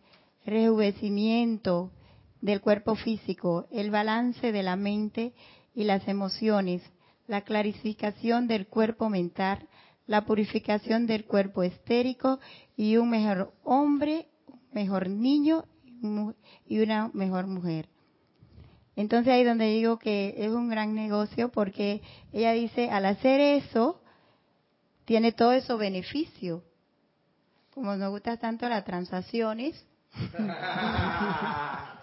[0.47, 1.93] rejuvenecimiento
[2.41, 5.34] del cuerpo físico, el balance de la mente
[5.74, 6.80] y las emociones,
[7.26, 9.68] la clarificación del cuerpo mental,
[10.07, 12.41] la purificación del cuerpo estérico
[12.74, 14.28] y un mejor hombre,
[14.72, 15.66] mejor niño
[16.66, 17.91] y una mejor mujer.
[18.97, 22.01] Entonces ahí donde digo que es un gran negocio porque
[22.32, 24.01] ella dice, al hacer eso,
[25.09, 26.62] tiene todo eso beneficio.
[27.72, 29.82] Como nos gusta tanto las transacciones.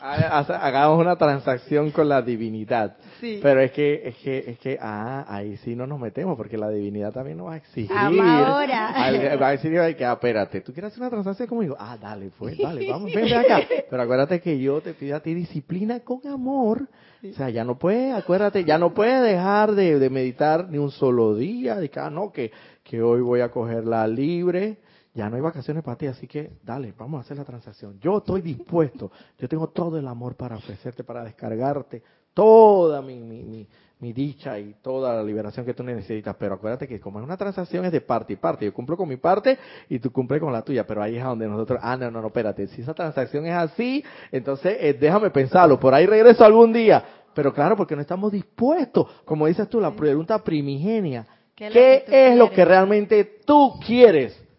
[0.00, 2.96] Hagamos una transacción con la divinidad.
[3.20, 6.70] Pero es que, es que, es que, ah, ahí sí no nos metemos, porque la
[6.70, 7.94] divinidad también nos va a exigir.
[7.94, 9.36] Ahora.
[9.36, 11.76] Va a decir que, ah, espérate, ¿tú quieres hacer una transacción conmigo?
[11.78, 13.60] Ah, dale, pues, dale, vamos, ven acá.
[13.90, 16.88] Pero acuérdate que yo te pido a ti disciplina con amor
[17.22, 21.34] o sea, ya no puede, acuérdate, ya no puede dejar de, meditar ni un solo
[21.34, 22.50] día, de que, ah, no, que,
[22.82, 24.78] que hoy voy a cogerla libre,
[25.14, 27.98] ya no hay vacaciones para ti, así que dale, vamos a hacer la transacción.
[28.00, 32.02] Yo estoy dispuesto, yo tengo todo el amor para ofrecerte, para descargarte
[32.34, 33.66] toda mi, mi, mi,
[33.98, 36.34] mi dicha y toda la liberación que tú necesitas.
[36.38, 38.64] Pero acuérdate que como es una transacción es de parte y parte.
[38.64, 39.58] Yo cumplo con mi parte
[39.88, 40.86] y tú cumples con la tuya.
[40.86, 42.66] Pero ahí es donde nosotros, ah, no, no, no, espérate.
[42.68, 45.78] Si esa transacción es así, entonces eh, déjame pensarlo.
[45.78, 47.04] Por ahí regreso algún día.
[47.34, 49.06] Pero claro, porque no estamos dispuestos.
[49.24, 51.26] Como dices tú, la pregunta primigenia.
[51.54, 54.49] ¿Qué, es lo que realmente tú quieres?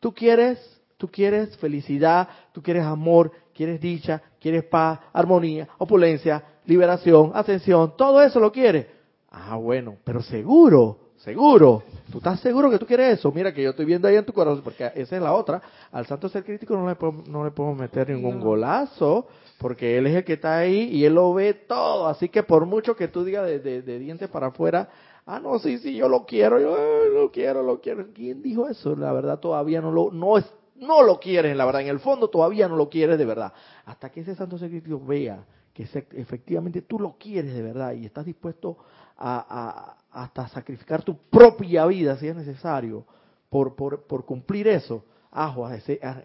[0.00, 0.58] Tú quieres,
[0.96, 8.22] tú quieres felicidad, tú quieres amor, quieres dicha, quieres paz, armonía, opulencia, liberación, ascensión, todo
[8.22, 8.86] eso lo quieres.
[9.30, 11.82] Ah, bueno, pero seguro, seguro.
[12.10, 13.30] ¿Tú estás seguro que tú quieres eso?
[13.30, 15.60] Mira que yo estoy viendo ahí en tu corazón, porque esa es la otra.
[15.92, 19.28] Al santo ser crítico no le podemos, no le podemos meter ningún golazo,
[19.58, 22.08] porque él es el que está ahí y él lo ve todo.
[22.08, 24.88] Así que por mucho que tú digas de, de, de dientes para afuera,
[25.26, 28.06] Ah, no, sí, sí, yo lo quiero, yo lo quiero, lo quiero.
[28.12, 28.96] ¿Quién dijo eso?
[28.96, 30.44] La verdad todavía no lo, no es,
[30.76, 33.52] no lo quieres, la verdad, en el fondo todavía no lo quieres de verdad.
[33.84, 38.26] Hasta que ese santo secreto vea que efectivamente tú lo quieres de verdad y estás
[38.26, 38.76] dispuesto
[39.16, 43.04] a, a, hasta sacrificar tu propia vida si es necesario
[43.48, 45.04] por, por, por cumplir eso.
[45.30, 45.74] Ajo, en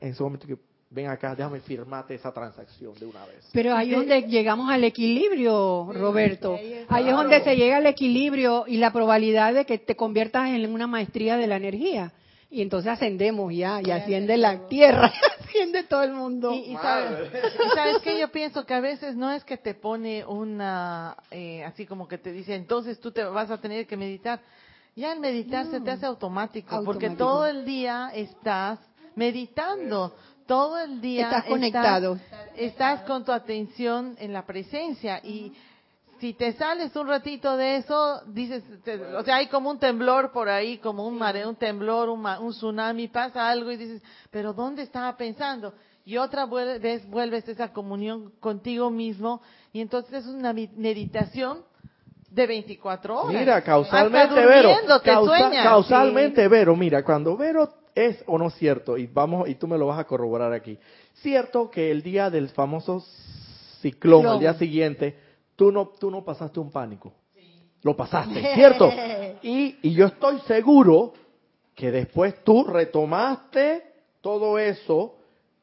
[0.02, 0.58] ese momento que
[0.96, 3.48] ven acá, déjame firmarte esa transacción de una vez.
[3.52, 6.58] Pero ahí es donde llegamos al equilibrio, Roberto.
[6.88, 10.74] Ahí es donde se llega al equilibrio y la probabilidad de que te conviertas en
[10.74, 12.14] una maestría de la energía.
[12.50, 16.54] Y entonces ascendemos ya, y asciende la tierra, asciende todo el mundo.
[16.54, 17.30] Y, sabes,
[17.98, 21.86] y que yo pienso que a veces no es que te pone una, eh, así
[21.86, 24.40] como que te dice, entonces tú te vas a tener que meditar.
[24.96, 28.80] Ya el meditar se te hace automático, porque todo el día estás
[29.16, 30.14] meditando
[30.46, 32.20] todo el día estás conectado.
[32.56, 35.54] Estás, con tu atención en la presencia y
[36.20, 38.64] si te sales un ratito de eso, dices,
[39.18, 42.52] o sea, hay como un temblor por ahí, como un mareo, un temblor, un, un,
[42.52, 45.74] tsunami, pasa algo y dices, pero ¿dónde estaba pensando?
[46.06, 49.42] Y otra vez vuelves a esa comunión contigo mismo
[49.74, 51.64] y entonces es una meditación
[52.30, 53.40] de 24 horas.
[53.40, 54.70] Mira, causalmente, Vero,
[55.04, 58.98] causalmente, Vero, mira, cuando Vero ¿Es o no cierto?
[58.98, 60.78] Y vamos, y tú me lo vas a corroborar aquí.
[61.14, 63.00] Cierto que el día del famoso
[63.82, 65.18] ciclón, el día siguiente,
[65.56, 67.14] tú no, tú no pasaste un pánico.
[67.82, 68.92] Lo pasaste, ¿cierto?
[69.42, 71.14] Y, y yo estoy seguro
[71.74, 73.84] que después tú retomaste
[74.20, 75.16] todo eso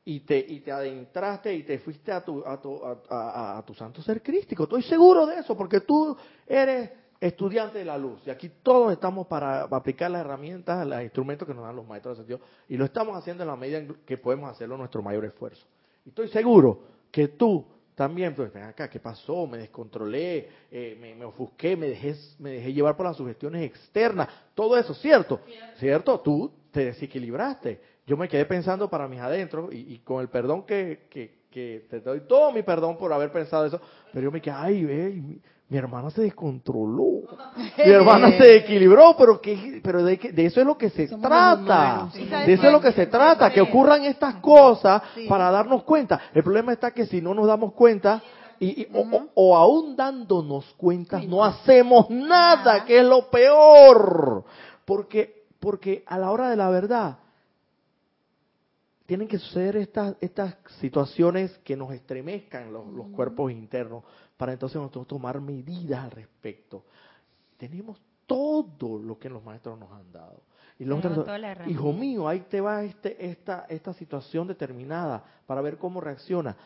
[0.04, 3.74] y te, y te adentraste y te fuiste a tu, a tu, a, a tu
[3.74, 4.64] santo ser crístico.
[4.64, 6.16] Estoy seguro de eso, porque tú
[6.46, 6.90] eres
[7.22, 8.20] estudiante de la luz.
[8.26, 12.18] Y aquí todos estamos para aplicar las herramientas, los instrumentos que nos dan los maestros
[12.18, 12.40] de Dios.
[12.68, 15.64] Y lo estamos haciendo en la medida en que podemos hacerlo nuestro mayor esfuerzo.
[16.04, 16.80] Y estoy seguro
[17.12, 17.64] que tú
[17.94, 19.46] también, pues ven acá, ¿qué pasó?
[19.46, 24.28] Me descontrolé, eh, me, ofusqué, me dejé, me dejé llevar por las sugestiones externas.
[24.54, 25.40] Todo eso, ¿cierto?
[25.76, 26.18] ¿Cierto?
[26.18, 27.80] Tú te desequilibraste.
[28.04, 32.00] Yo me quedé pensando para mis adentros y, con el perdón que, que, que, te
[32.00, 33.80] doy todo mi perdón por haber pensado eso,
[34.12, 35.40] pero yo me quedé, ay, ve,
[35.72, 37.22] mi hermana se descontroló,
[37.78, 42.10] mi hermana se equilibró, pero que, pero de, de, eso es lo que se trata,
[42.12, 46.20] de eso es lo que se trata, que ocurran estas cosas para darnos cuenta.
[46.34, 48.22] El problema está que si no nos damos cuenta
[48.60, 48.86] y,
[49.34, 54.44] o, aún dándonos cuenta no hacemos nada, que es lo peor,
[54.84, 57.16] porque porque a la hora de la verdad
[59.06, 64.04] tienen que suceder estas estas situaciones que nos estremezcan los, los cuerpos internos
[64.42, 66.84] para entonces nosotros tomar medidas al respecto.
[67.56, 70.42] Tenemos todo lo que los maestros nos han dado.
[70.80, 71.00] Y los
[71.68, 76.56] hijo mío, ahí te va este, esta, esta situación determinada para ver cómo reacciona.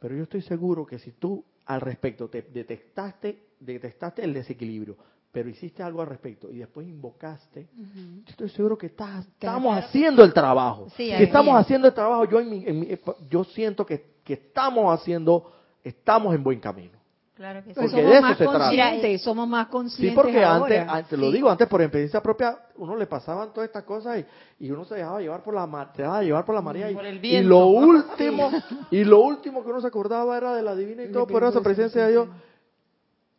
[0.00, 4.96] Pero yo estoy seguro que si tú al respecto te detectaste, detectaste el desequilibrio,
[5.30, 10.32] pero hiciste algo al respecto y después invocaste, yo estoy seguro que estamos haciendo el
[10.34, 10.88] trabajo.
[10.96, 12.24] que estamos haciendo el trabajo.
[12.24, 12.98] Yo, en
[13.30, 15.52] yo siento que, que estamos haciendo,
[15.84, 17.01] estamos en buen camino.
[17.42, 17.74] Claro que sí.
[17.74, 20.10] Porque somos de eso más se conscientes, somos más conscientes.
[20.12, 23.82] Sí, porque antes, antes, lo digo, antes por experiencia propia, uno le pasaban todas estas
[23.82, 26.88] cosas y, y uno se dejaba llevar por la se dejaba llevar por la María
[26.88, 28.48] y, y, lo último
[28.92, 31.60] y lo último que uno se acordaba era de la divina y todo por esa
[31.60, 32.28] presencia de Dios.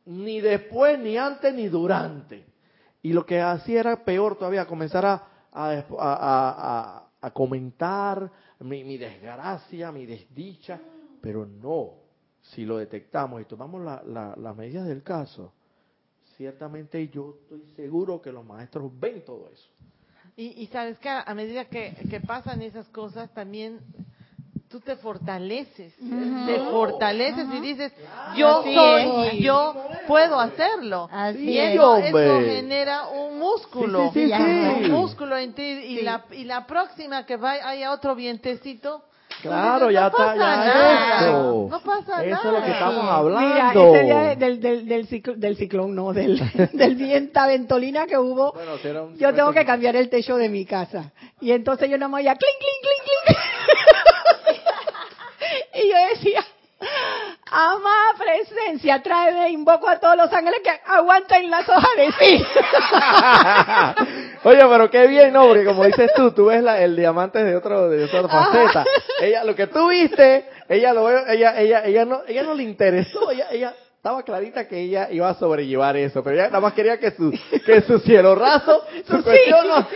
[0.05, 2.45] Ni después, ni antes, ni durante.
[3.03, 5.23] Y lo que hacía era peor todavía, comenzar a,
[5.53, 8.29] a, a, a comentar
[8.59, 10.77] mi, mi desgracia, mi desdicha,
[11.21, 12.02] pero no
[12.43, 15.53] si lo detectamos y tomamos las medidas del caso,
[16.37, 19.69] ciertamente yo estoy seguro que los maestros ven todo eso.
[20.35, 23.79] Y, sabes que a medida que, pasan esas cosas, también
[24.67, 27.93] tú te fortaleces, te fortaleces y dices,
[28.35, 29.75] yo soy, yo
[30.07, 31.07] puedo hacerlo.
[31.37, 37.37] y eso, genera un músculo, un músculo en ti y la, y la próxima que
[37.37, 39.03] vaya haya otro vientecito,
[39.43, 41.67] Claro, ya está, ya eso.
[41.69, 42.47] No pasa Eso nada.
[42.47, 43.95] es lo que estamos Mira, hablando.
[43.95, 46.39] ese día del, del, del, ciclo- del ciclón, no, del,
[46.73, 48.53] del viento ventolina que hubo,
[49.17, 51.11] yo tengo que cambiar el techo de mi casa.
[51.41, 53.37] Y entonces yo nomás ya, clink, clink, clink, clink.
[55.83, 56.43] y yo decía,
[57.51, 62.45] ama presencia, tráeme, invoco a todos los ángeles que aguanten las hojas de sí.
[64.43, 65.47] Oye, pero qué bien, ¿no?
[65.47, 68.85] Porque como dices tú, tú ves la- el diamante de otro, de otra faceta.
[69.21, 72.63] Ella, lo que tú viste, ella lo ve, ella, ella, ella no, ella no le
[72.63, 76.73] interesó, ella, ella estaba clarita que ella iba a sobrellevar eso, pero ella nada más
[76.73, 77.31] quería que su,
[77.65, 79.87] que su cielo raso, su cuestión no,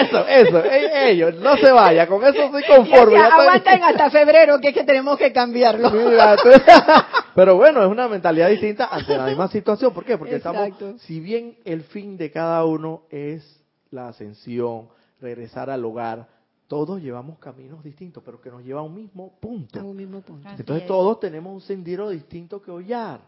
[0.00, 3.16] eso, eso, e- ellos, no se vaya, con eso estoy Y conforme.
[3.16, 5.90] ya estoy- aguanten hasta febrero, que es que tenemos que cambiarlo.
[5.90, 6.50] Mira, tú-
[7.34, 9.94] pero bueno, es una mentalidad distinta ante la misma situación.
[9.94, 10.18] ¿Por qué?
[10.18, 10.62] Porque Exacto.
[10.64, 13.63] estamos, si bien el fin de cada uno es
[13.94, 14.88] la ascensión,
[15.20, 16.28] regresar al hogar,
[16.66, 19.80] todos llevamos caminos distintos, pero que nos lleva a un mismo punto.
[19.80, 20.48] A un mismo punto.
[20.50, 20.88] Entonces es.
[20.88, 23.20] todos tenemos un sendero distinto que hollar.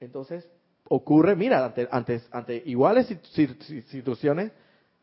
[0.00, 0.48] Entonces
[0.88, 4.52] ocurre, mira, ante, ante, ante iguales sit- sit- sit- situaciones,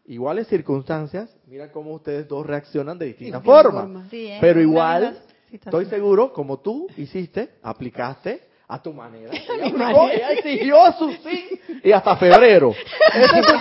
[0.06, 3.84] iguales circunstancias, mira cómo ustedes dos reaccionan de distintas formas.
[3.84, 4.08] forma.
[4.10, 4.38] Sí, ¿eh?
[4.40, 5.20] Pero igual,
[5.52, 9.32] estoy seguro, como tú hiciste, aplicaste a tu manera.
[9.32, 12.74] Ella, aplicó, ella exigió su sí y hasta febrero.
[13.14, 13.54] Esa es tu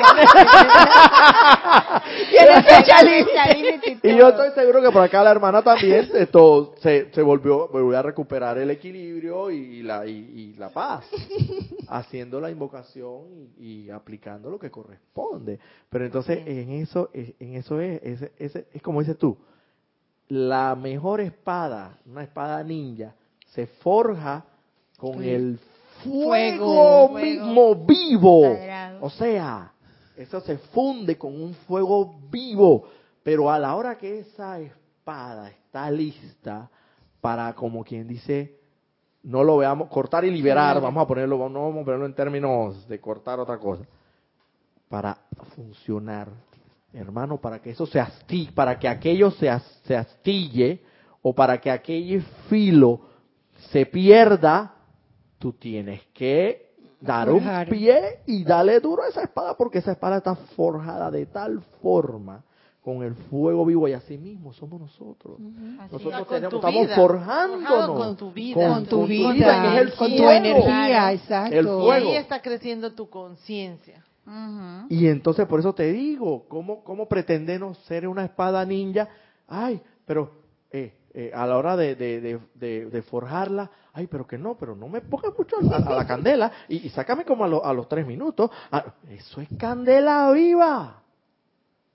[2.31, 3.03] Tiene fecha
[4.03, 7.99] Y yo estoy seguro que por acá la hermana también esto, se, se volvió, volvió
[7.99, 11.05] a recuperar el equilibrio y la, y, y la paz,
[11.89, 15.59] haciendo la invocación y, y aplicando lo que corresponde.
[15.91, 19.37] Pero entonces en eso, en eso es, es, es, es como dices tú,
[20.29, 23.15] la mejor espada, una espada ninja,
[23.49, 24.47] se forja
[25.13, 25.29] con Sí.
[25.31, 25.59] el
[26.03, 27.19] fuego, Fuego.
[27.19, 28.43] mismo vivo.
[28.55, 28.99] Sagrado.
[29.03, 29.73] O sea,
[30.17, 32.89] eso se funde con un fuego vivo.
[33.23, 36.69] Pero a la hora que esa espada está lista
[37.21, 38.59] para, como quien dice,
[39.23, 42.87] no lo veamos, cortar y liberar, vamos a ponerlo, no vamos a ponerlo en términos
[42.87, 43.85] de cortar otra cosa,
[44.91, 45.17] para
[45.57, 46.29] funcionar,
[46.93, 49.51] hermano, para que eso se astille, para que aquello se,
[49.87, 50.83] se astille
[51.23, 53.01] o para que aquel filo
[53.73, 54.74] se pierda,
[55.45, 56.71] tú tienes que
[57.03, 61.27] dar un pie y darle duro a esa espada porque esa espada está forjada de
[61.27, 62.43] tal forma
[62.81, 65.39] con el fuego vivo y así mismo somos nosotros.
[65.39, 66.97] Nosotros tenemos, tu estamos vida.
[66.97, 68.55] forjándonos con tu vida.
[68.55, 71.55] con, Con tu con vida, que es el con tu energía, exacto.
[71.55, 74.03] El Y ahí está creciendo tu conciencia.
[74.89, 79.11] Y entonces por eso te digo, ¿cómo, cómo pretendemos ser una espada ninja?
[79.47, 80.31] Ay, pero
[80.71, 82.41] eh, eh, a la hora de, de,
[82.91, 86.51] de, forjarla, ay, pero que no, pero no me pongas mucho a, a la candela
[86.69, 88.51] y, y sácame como a, lo- a los tres minutos.
[88.73, 91.03] Ah, eso es candela viva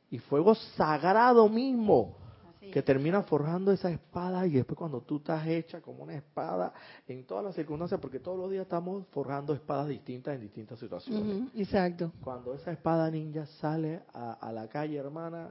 [0.09, 2.15] y fuego sagrado mismo
[2.57, 6.73] Así que termina forjando esa espada y después cuando tú estás hecha como una espada
[7.07, 11.49] en todas las circunstancias, porque todos los días estamos forjando espadas distintas en distintas situaciones.
[11.55, 12.11] Exacto.
[12.23, 15.49] Cuando esa espada ninja sale a, a la calle, hermana,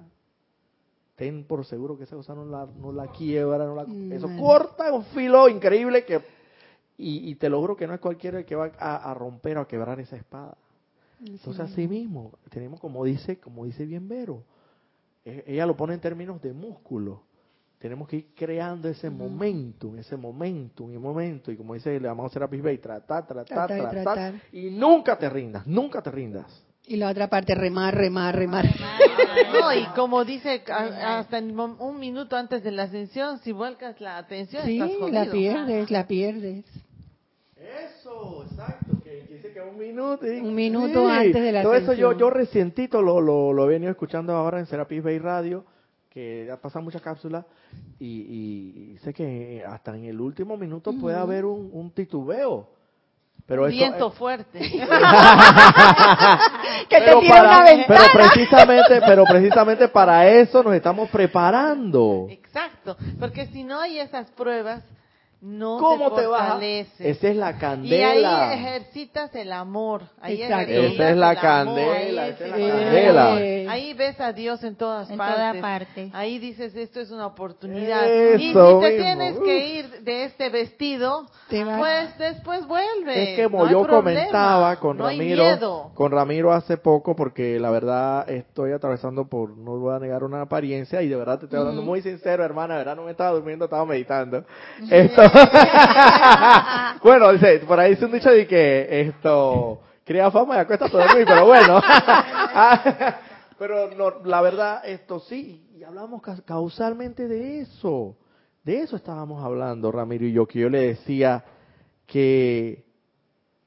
[1.19, 4.29] ten por seguro que esa cosa no la, no la quiebra, no la, Mm, eso
[4.29, 4.43] bueno.
[4.43, 6.21] corta un filo increíble que
[6.97, 9.63] y, y te logro que no es cualquiera el que va a, a romper o
[9.63, 10.57] a quebrar esa espada.
[11.21, 14.45] Entonces así mismo, tenemos como dice, como dice bien Vero,
[15.25, 17.23] e- ella lo pone en términos de músculo.
[17.79, 22.33] Tenemos que ir creando ese momentum, ese momentum, y momento, y como dice le llamamos
[22.33, 24.35] Serapis Bay, tratar, tratar, tratar.
[24.53, 26.65] y nunca te rindas, nunca te rindas.
[26.91, 28.65] Y la otra parte, remar, remar, remar.
[29.53, 34.19] No, y como dice, a- hasta un minuto antes de la ascensión, si vuelcas la
[34.19, 35.25] atención, Sí, estás jodido.
[35.25, 36.65] la pierdes, la pierdes.
[37.57, 40.25] Eso, exacto, que dice que un minuto.
[40.25, 40.41] ¿eh?
[40.41, 43.91] Un minuto antes de la Todo eso yo, yo recientito lo, lo, lo he venido
[43.91, 45.65] escuchando ahora en Serapis Bay Radio,
[46.11, 47.45] que ya pasan muchas cápsulas,
[47.99, 52.69] y, y- y sé que hasta en el último minuto puede haber un, un titubeo.
[53.49, 54.59] Pero Un eso, viento fuerte.
[56.89, 57.85] Que te una ventana.
[57.89, 62.27] Pero precisamente, pero precisamente para eso nos estamos preparando.
[62.29, 64.85] Exacto, porque si no hay esas pruebas,
[65.41, 66.61] no ¿Cómo te te vas?
[66.99, 68.51] Esa es la Y candela.
[68.51, 70.03] ahí ejercitas el amor.
[70.21, 70.73] Ahí Exacto.
[70.73, 71.43] ejercitas Esa es la el amor.
[71.45, 72.61] candela, Ahí esa es sí.
[72.61, 73.41] la candela.
[73.41, 75.37] Eh, Ahí ves a Dios en todas En partes.
[75.37, 76.11] toda parte.
[76.13, 78.05] Ahí dices, esto es una oportunidad.
[78.09, 78.81] Eso y si te mismo.
[78.81, 83.33] tienes que ir de este vestido, pues después vuelve.
[83.33, 87.61] Es que como No yo problema, comentaba con no Ramiro, con Ramiro hace poco, porque
[87.61, 91.45] la verdad estoy atravesando por, no voy a negar una apariencia, y de verdad te
[91.45, 94.45] estoy hablando muy sincero, hermana, de verdad no me estaba durmiendo, estaba meditando.
[94.91, 95.23] Esto,
[97.03, 100.89] bueno, dice, por ahí dice un dicho de que esto, crea fama y acuesta a
[100.89, 101.81] dormir, pero bueno.
[103.59, 108.17] pero no, la verdad, esto sí, y hablamos ca- causalmente de eso.
[108.65, 111.45] De eso estábamos hablando, Ramiro y yo, que yo le decía
[112.07, 112.85] que,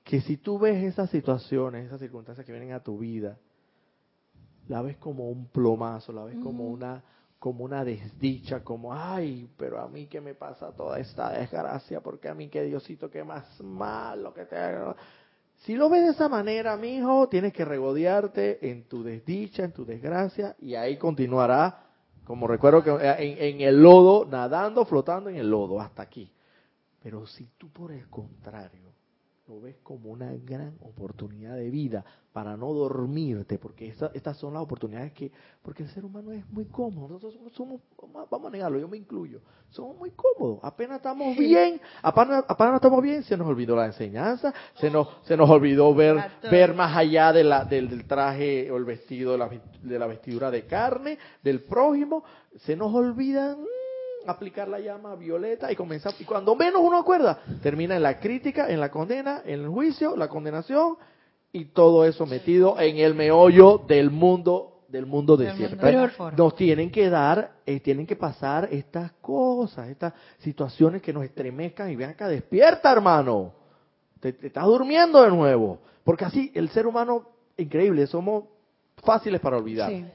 [0.03, 3.37] que si tú ves esas situaciones, esas circunstancias que vienen a tu vida,
[4.67, 7.03] la ves como un plomazo, la ves como una
[7.41, 12.29] como una desdicha, como, ay, pero a mí que me pasa toda esta desgracia, porque
[12.29, 14.95] a mí que Diosito, que más malo que te haga.
[15.63, 19.71] Si lo ves de esa manera, mi hijo, tienes que regodearte en tu desdicha, en
[19.71, 21.79] tu desgracia, y ahí continuará,
[22.25, 26.31] como recuerdo que en, en el lodo, nadando, flotando en el lodo, hasta aquí.
[27.01, 28.90] Pero si tú por el contrario
[29.51, 34.63] lo ves como una gran oportunidad de vida para no dormirte, porque estas son las
[34.63, 35.29] oportunidades que,
[35.61, 37.81] porque el ser humano es muy cómodo, nosotros somos,
[38.29, 43.01] vamos a negarlo, yo me incluyo, somos muy cómodos, apenas estamos bien, apenas, apenas estamos
[43.01, 46.15] bien, se nos olvidó la enseñanza, se nos, se nos olvidó ver,
[46.49, 49.49] ver más allá de la, del, traje o el vestido, de la,
[49.81, 52.23] de la vestidura de carne, del prójimo,
[52.59, 53.57] se nos olvidan
[54.27, 56.13] aplicar la llama violeta y comenzar.
[56.19, 60.15] Y cuando menos uno acuerda, termina en la crítica, en la condena, en el juicio,
[60.15, 60.97] la condenación
[61.51, 65.77] y todo eso metido en el meollo del mundo del mundo desierto.
[65.79, 71.23] Pero nos tienen que dar, eh, tienen que pasar estas cosas, estas situaciones que nos
[71.23, 73.53] estremezcan y vean acá, despierta hermano,
[74.19, 78.43] te, te estás durmiendo de nuevo, porque así el ser humano, increíble, somos
[78.97, 79.89] fáciles para olvidar.
[79.89, 80.05] Sí.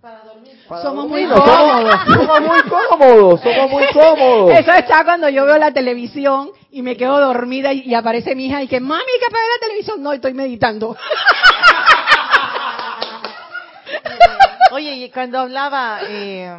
[0.00, 0.52] Para dormir.
[0.82, 1.94] somos muy cómodos.
[2.06, 4.58] Somos, muy cómodos, somos muy cómodos.
[4.58, 8.62] Eso está cuando yo veo la televisión y me quedo dormida y, aparece mi hija
[8.62, 10.02] y que, mami, que apague la televisión.
[10.02, 10.96] No, estoy meditando.
[14.72, 16.50] Oye, y cuando hablaba eh,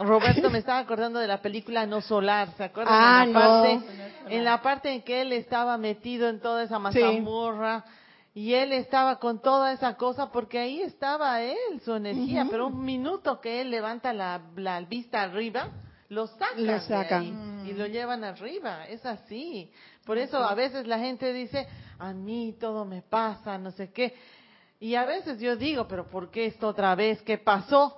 [0.00, 2.94] Roberto me estaba acordando de la película No Solar, ¿se acuerdan?
[2.94, 3.80] Ah, en la parte,
[4.28, 7.82] En la parte en que él estaba metido en toda esa mazamorra.
[8.32, 12.84] Y él estaba con toda esa cosa porque ahí estaba él, su energía, pero un
[12.84, 15.68] minuto que él levanta la, la vista arriba,
[16.10, 19.70] lo sacan, y lo llevan arriba, es así.
[20.04, 21.66] Por eso a veces la gente dice,
[21.98, 24.14] a mí todo me pasa, no sé qué.
[24.80, 27.20] Y a veces yo digo, pero ¿por qué esto otra vez?
[27.22, 27.96] ¿Qué pasó?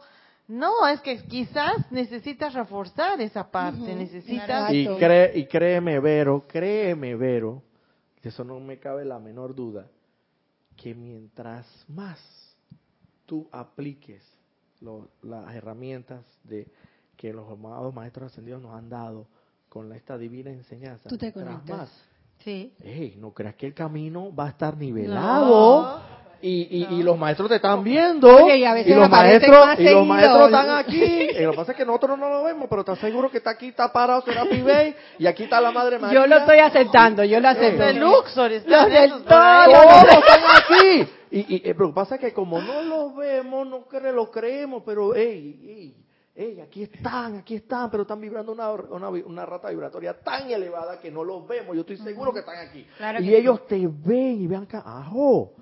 [0.48, 4.72] No, es que quizás necesitas reforzar esa parte, necesitas...
[4.72, 7.62] Y, cree, y créeme, Vero, créeme, Vero,
[8.20, 9.86] que eso no me cabe la menor duda,
[10.76, 12.18] que mientras más
[13.26, 14.22] tú apliques
[15.22, 16.66] las herramientas de
[17.16, 19.26] que los amados maestros ascendidos nos han dado
[19.68, 21.90] con esta divina enseñanza, tú te más,
[22.38, 22.74] sí.
[23.18, 26.02] no creas que el camino va a estar nivelado.
[26.44, 30.46] Y, y, los maestros te están viendo y, a veces los maestros y los maestros
[30.46, 31.00] están aquí.
[31.02, 33.50] Y lo que pasa es que nosotros no lo vemos pero estás seguro que está
[33.50, 37.22] aquí está parado será Bay y aquí está la madre María yo lo estoy aceptando
[37.22, 37.82] yo lo acepto.
[37.84, 38.90] de Luxor están
[39.24, 41.08] todos están aquí.
[41.30, 44.82] Y, y, eh, lo que pasa es que como no lo vemos no lo creemos
[44.84, 45.94] pero hey,
[46.34, 50.98] hey, aquí están, aquí están, pero están vibrando una, una, una, rata vibratoria tan elevada
[50.98, 51.74] que no los vemos.
[51.74, 52.86] Yo estoy seguro que están aquí.
[53.20, 55.52] y ellos te ven y vean acá, ajo,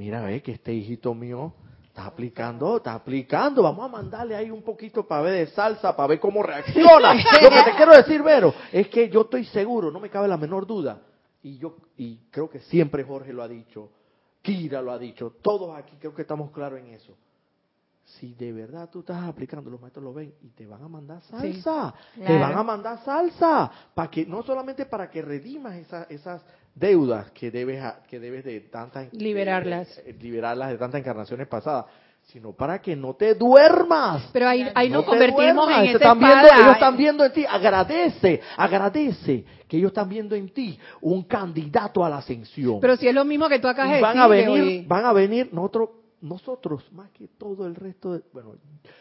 [0.00, 1.52] mira, ve que este hijito mío
[1.86, 6.06] está aplicando, está aplicando, vamos a mandarle ahí un poquito para ver de salsa, para
[6.08, 7.12] ver cómo reacciona.
[7.42, 10.38] Lo que te quiero decir, Vero, es que yo estoy seguro, no me cabe la
[10.38, 11.02] menor duda,
[11.42, 13.90] y yo, y creo que siempre Jorge lo ha dicho,
[14.40, 17.14] Kira lo ha dicho, todos aquí creo que estamos claros en eso.
[18.02, 21.20] Si de verdad tú estás aplicando, los maestros lo ven y te van a mandar
[21.24, 26.42] salsa, te van a mandar salsa, para que no solamente para que redimas esas, esas
[26.74, 29.98] deudas que debes que debes de tantas liberarlas.
[30.04, 31.86] eh, liberarlas de tantas encarnaciones pasadas
[32.22, 34.28] sino para que no te duermas.
[34.32, 37.44] Pero ahí, ahí nos convertimos en ese están ellos están viendo en ti.
[37.48, 42.78] Agradece agradece que ellos están viendo en ti un candidato a la ascensión.
[42.80, 45.90] Pero si es lo mismo que tú acá van a venir van a venir nosotros
[46.20, 48.54] nosotros más que todo el resto de, bueno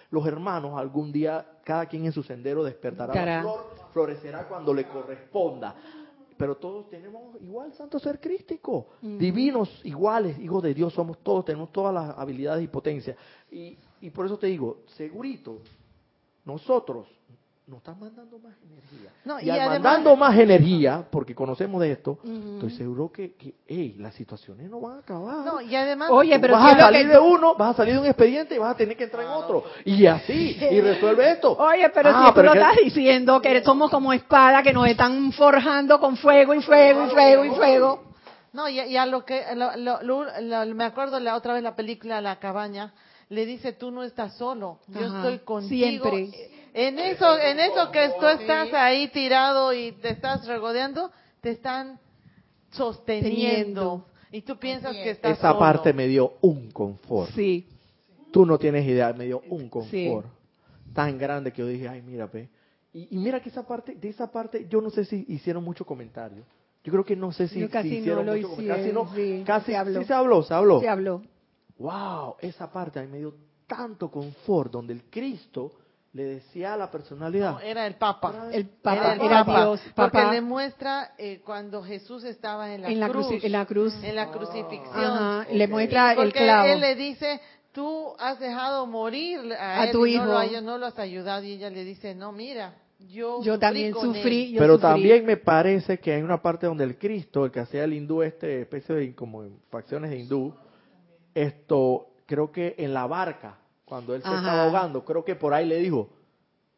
[0.09, 4.85] los hermanos algún día cada quien en su sendero despertará la flor florecerá cuando le
[4.85, 5.75] corresponda
[6.39, 11.69] pero todos tenemos igual santo ser crístico, divinos, iguales, hijos de Dios somos todos, tenemos
[11.73, 13.17] todas las habilidades y potencias.
[13.51, 15.59] Y, y por eso te digo, segurito,
[16.45, 17.07] nosotros
[17.69, 19.11] nos están mandando más energía.
[19.23, 24.15] No, y, al mandando más energía, porque conocemos de esto, estoy seguro que, que las
[24.15, 25.45] situaciones no van a acabar.
[25.45, 28.05] No, y además, Oye, pero vas a salir de uno, vas a salir de un
[28.07, 29.63] expediente y vas a tener que entrar en otro.
[29.85, 31.53] Y así, y resuelve esto.
[31.53, 35.31] Oye, pero ah, si tú lo estás diciendo que somos como espada que nos están
[35.33, 38.03] forjando con fuego y fuego y fuego y fuego.
[38.51, 39.45] No, y, a lo que,
[40.73, 42.93] me acuerdo la otra vez la película La Cabaña,
[43.29, 46.09] le dice, tú no estás solo, yo estoy contigo.
[46.09, 51.11] Siempre en eso, en eso que tú estás ahí tirado y te estás regodeando,
[51.41, 51.99] te están
[52.71, 54.05] sosteniendo.
[54.31, 57.31] Y tú piensas que estás Esa parte me dio un confort.
[57.31, 57.67] Sí.
[58.31, 60.27] Tú no tienes idea, me dio un confort
[60.93, 62.49] tan grande que yo dije, ay, mira, pe,
[62.93, 66.43] Y, mira que esa parte, de esa parte, yo no sé si hicieron mucho comentario.
[66.83, 69.77] Yo creo que no sé si, casi hicieron no lo mucho hicieron, Casi, casi se
[69.77, 69.99] habló.
[69.99, 70.79] sí se habló, se habló.
[70.79, 71.21] Se habló.
[71.77, 73.35] Wow, esa parte a mí me dio
[73.67, 75.71] tanto confort donde el Cristo
[76.13, 77.51] le decía a la personalidad.
[77.53, 78.49] No, era el Papa.
[78.51, 79.81] El Papa, el era Papa, Dios.
[79.95, 83.27] Porque le muestra eh, cuando Jesús estaba en la, En la cruz.
[83.43, 83.93] en la cruz.
[84.03, 84.95] En la crucifixión.
[84.95, 86.67] Ajá, le muestra el Porque clavo.
[86.67, 87.39] él le dice,
[87.71, 90.25] tú has dejado morir a, A él tu no hijo.
[90.25, 91.43] lo, hay- no lo has ayudado.
[91.43, 94.45] Y ella le dice, no, mira, yo, Yo sufrí también con sufrí.
[94.47, 94.51] él".
[94.53, 94.89] yo Pero sufrí.
[94.89, 98.23] también me parece que hay una parte donde el Cristo, el que hacía el hindú,
[98.23, 100.55] este especie de como en facciones de hindú,
[101.35, 103.58] esto creo que en la barca,
[103.89, 104.37] cuando él se Ajá.
[104.37, 106.09] estaba ahogando, creo que por ahí le dijo,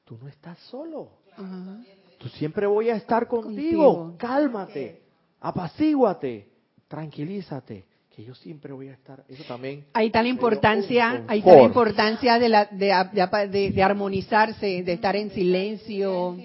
[0.05, 1.79] tú no estás solo, Ajá.
[2.17, 4.15] tú siempre voy a estar contigo, Contigo.
[4.17, 5.01] cálmate,
[5.41, 6.47] apacíguate,
[6.87, 9.23] tranquilízate, que yo siempre voy a estar.
[9.27, 9.85] Eso también.
[9.93, 14.83] Ahí está la importancia, ahí está la importancia de, la, de, de- de- de armonizarse,
[14.83, 16.35] de estar en silencio.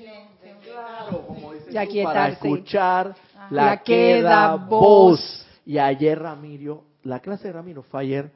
[0.64, 2.14] Claro, como dices Y tú, aquietarse.
[2.14, 3.16] para escuchar
[3.50, 5.44] la, La queda voz.
[5.64, 8.30] Y ayer Ramiro, la clase de Ramiro fue ayer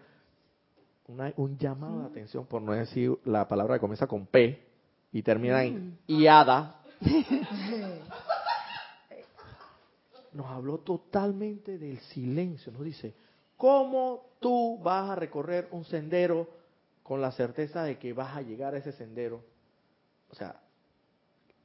[1.10, 4.66] una- un llamado de atención, por no decir la palabra que comienza con P
[5.12, 6.76] y termina en IADA.
[10.32, 12.70] Nos habló totalmente del silencio.
[12.72, 13.14] Nos dice,
[13.56, 16.48] ¿cómo tú vas a recorrer un sendero
[17.02, 19.42] con la certeza de que vas a llegar a ese sendero?
[20.30, 20.60] O sea,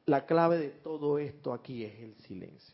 [0.08, 2.74] la clave de todo esto aquí es el silencio.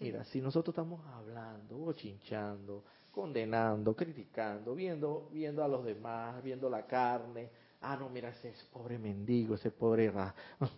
[0.00, 6.68] Mira, si nosotros estamos hablando, o chinchando, condenando, criticando, viendo, viendo a los demás, viendo
[6.68, 7.48] la carne,
[7.80, 10.34] ah, no, mira, ese es pobre mendigo, ese pobre ra,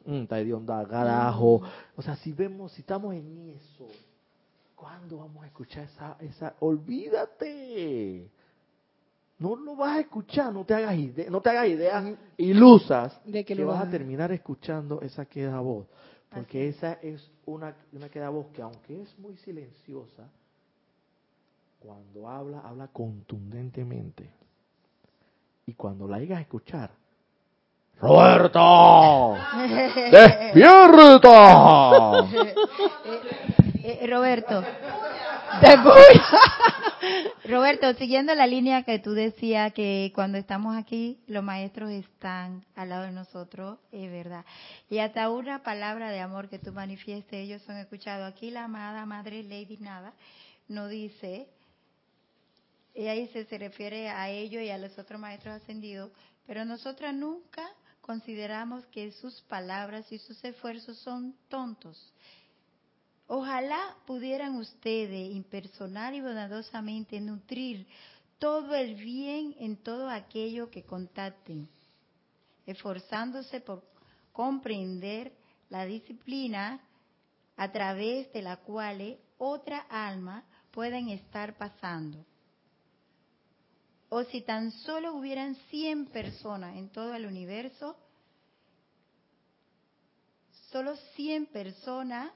[0.06, 1.62] está de onda carajo.
[1.96, 3.86] O sea, si vemos, si estamos en eso,
[4.74, 8.28] ¿cuándo vamos a escuchar esa, esa, olvídate?
[9.38, 13.44] No lo vas a escuchar, no te hagas idea, no te hagas ideas ilusas De
[13.44, 15.86] que que, lo vas a- terminar escuchando esa queda voz.
[16.30, 20.28] Porque esa es una, una queda voz que aunque es muy silenciosa,
[21.78, 24.30] cuando habla, habla contundentemente.
[25.66, 26.90] Y cuando la llegas a escuchar,
[27.98, 29.36] ¡Roberto!
[30.12, 30.50] ¡Despierta!
[33.82, 34.62] Eh, eh, Roberto.
[37.44, 42.90] Roberto, siguiendo la línea que tú decías que cuando estamos aquí los maestros están al
[42.90, 44.44] lado de nosotros, es verdad.
[44.90, 48.28] Y hasta una palabra de amor que tú manifiestes, ellos son escuchados.
[48.28, 50.12] Aquí la amada Madre Lady Nada
[50.68, 51.48] no dice,
[52.96, 56.10] ella dice, se refiere a ellos y a los otros maestros ascendidos,
[56.46, 57.68] pero nosotras nunca
[58.00, 62.14] consideramos que sus palabras y sus esfuerzos son tontos.
[63.26, 67.86] Ojalá pudieran ustedes impersonal y bondadosamente nutrir
[68.38, 71.68] todo el bien en todo aquello que contacten,
[72.64, 73.84] esforzándose por
[74.32, 75.34] comprender
[75.68, 76.80] la disciplina
[77.58, 82.24] a través de la cual otra alma pueden estar pasando.
[84.08, 87.96] O si tan solo hubieran 100 personas en todo el universo,
[90.70, 92.30] solo 100 personas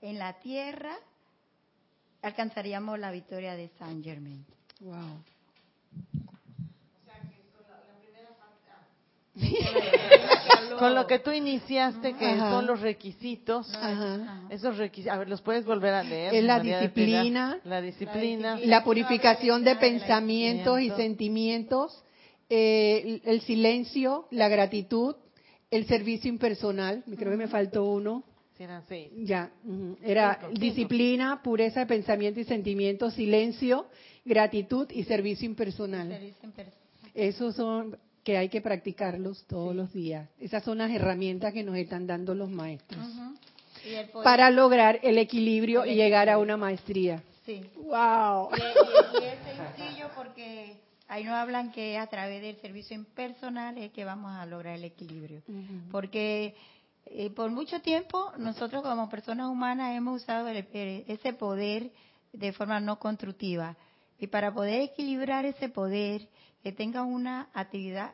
[0.00, 0.96] en la tierra,
[2.22, 4.44] alcanzaríamos la victoria de Saint Germain.
[4.80, 5.22] Wow.
[10.78, 12.52] Con lo que tú iniciaste, que Ajá.
[12.52, 13.72] son los requisitos.
[13.74, 14.42] Ajá.
[14.50, 16.34] Esos requisitos, a ver, ¿los puedes volver a leer?
[16.34, 17.58] Es la disciplina.
[17.64, 18.58] La disciplina.
[18.64, 22.04] La purificación de pensamientos y sentimientos,
[22.48, 25.16] eh, el silencio, la gratitud,
[25.70, 27.02] el servicio impersonal.
[27.16, 28.24] Creo que me faltó uno.
[28.56, 29.10] Sí, eran seis.
[29.16, 29.50] Ya,
[30.02, 33.86] era disciplina, pureza de pensamiento y sentimiento, silencio,
[34.24, 36.34] gratitud y servicio impersonal.
[37.14, 37.96] Esos son
[38.28, 40.28] que hay que practicarlos todos los días.
[40.38, 43.00] Esas son las herramientas que nos están dando los maestros
[44.22, 47.22] para lograr el equilibrio El y llegar a una maestría.
[47.46, 47.62] Sí.
[47.76, 48.50] ¡Wow!
[48.54, 49.38] Y, y- y es
[49.78, 50.76] sencillo porque
[51.08, 54.84] ahí nos hablan que a través del servicio impersonal es que vamos a lograr el
[54.84, 55.40] equilibrio.
[55.90, 56.54] Porque
[57.06, 61.90] eh, por mucho tiempo nosotros como personas humanas hemos usado el- el- ese poder
[62.34, 63.74] de forma no constructiva.
[64.18, 66.28] Y para poder equilibrar ese poder,
[66.62, 68.10] que tenga una actividad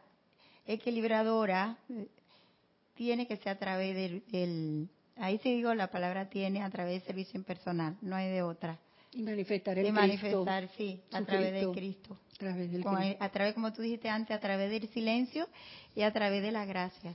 [0.66, 1.77] equilibradora,
[2.95, 6.95] tiene que ser a través del, del- ahí sí digo la palabra tiene, a través
[6.95, 8.78] del servicio impersonal, no hay de otra.
[9.12, 10.01] Y manifestar el de Cristo.
[10.45, 11.69] manifestar, sí, a través Cristo.
[11.70, 12.16] de Cristo.
[12.35, 13.16] A través del Cristo.
[13.20, 15.49] a través, como tú dijiste antes, a través del silencio
[15.95, 17.15] y a través de las gracias.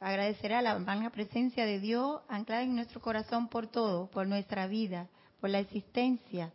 [0.00, 4.66] Agradecer a la magna presencia de Dios anclada en nuestro corazón por todo, por nuestra
[4.68, 5.08] vida,
[5.40, 6.52] por la existencia,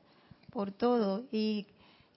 [0.51, 1.23] por todo.
[1.31, 1.65] Y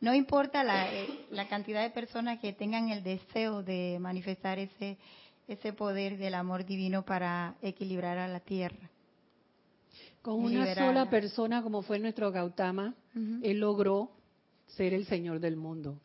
[0.07, 4.99] no importa la, eh, la cantidad de personas que tengan el deseo de manifestar ese,
[5.49, 8.89] ese poder del amor divino para equilibrar a la tierra.
[10.23, 12.95] Con una sola persona como fue nuestro Gautama,
[13.43, 14.13] él logró
[14.69, 15.99] ser el Señor del mundo.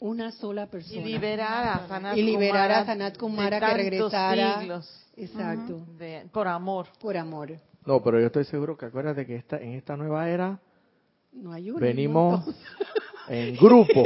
[0.00, 1.00] Una sola persona.
[1.00, 4.58] Y liberar a Sanat y liberar a Sanat Kumara que regresara.
[4.58, 5.86] Siglos Exacto.
[6.32, 6.88] por amor.
[7.00, 7.56] Por amor.
[7.86, 10.60] No, pero yo estoy seguro que acuérdate que esta, en esta nueva era
[11.32, 12.44] no hay uno, venimos
[13.28, 14.02] en grupo.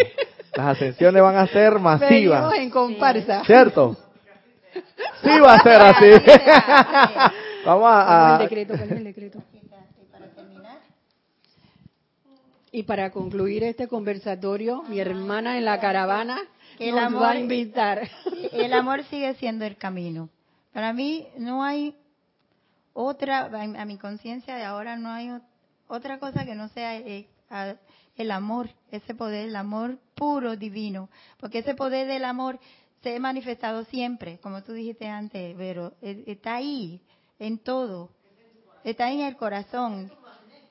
[0.55, 2.51] Las ascensiones van a ser masivas.
[2.51, 3.45] Venimos en comparsa.
[3.45, 3.97] ¿Cierto?
[5.23, 6.11] Sí va a ser así.
[7.67, 8.39] Vamos a...
[8.41, 9.43] El decreto, el decreto?
[12.73, 16.39] Y para concluir este conversatorio, mi hermana en la caravana
[16.79, 18.09] el nos amor, va a invitar.
[18.53, 20.29] El amor sigue siendo el camino.
[20.73, 21.97] Para mí no hay
[22.93, 25.31] otra, a mi conciencia de ahora no hay
[25.89, 26.97] otra cosa que no sea
[28.17, 31.09] el amor, ese poder, el amor puro divino,
[31.39, 32.59] porque ese poder del amor
[33.03, 37.01] se ha manifestado siempre, como tú dijiste antes, pero e, está ahí,
[37.39, 38.11] en todo,
[38.85, 40.11] está en el corazón,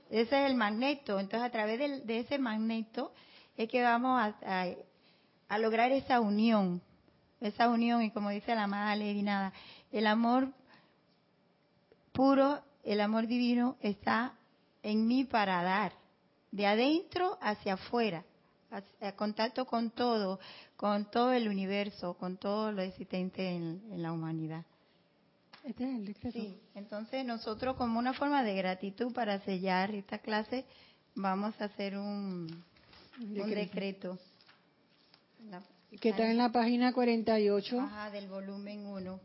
[0.10, 3.14] ese es el magneto, entonces a través de, ese magneto
[3.58, 4.66] es que vamos a,
[5.48, 6.82] a, lograr esa unión,
[7.40, 9.54] esa unión y como dice la amada Lady Nada,
[9.92, 10.50] el amor
[12.12, 14.34] puro, el amor divino está
[14.84, 15.94] en mí para dar,
[16.52, 18.24] de adentro hacia afuera,
[19.02, 20.40] a, contacto con todo,
[20.76, 24.64] con todo el universo, con todo lo existente en, la humanidad.
[25.64, 26.38] Este es el decreto.
[26.38, 30.66] Sí, entonces nosotros como una forma de gratitud para sellar esta clase
[31.16, 32.48] vamos a hacer un,
[33.18, 34.20] decreto.
[36.00, 37.80] que está en la página 48.
[37.80, 39.20] Ajá, del volumen 1.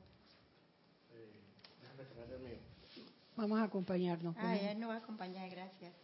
[3.37, 4.37] Vamos a acompañarnos.
[4.39, 5.95] Ah, ella no va a acompañar, gracias.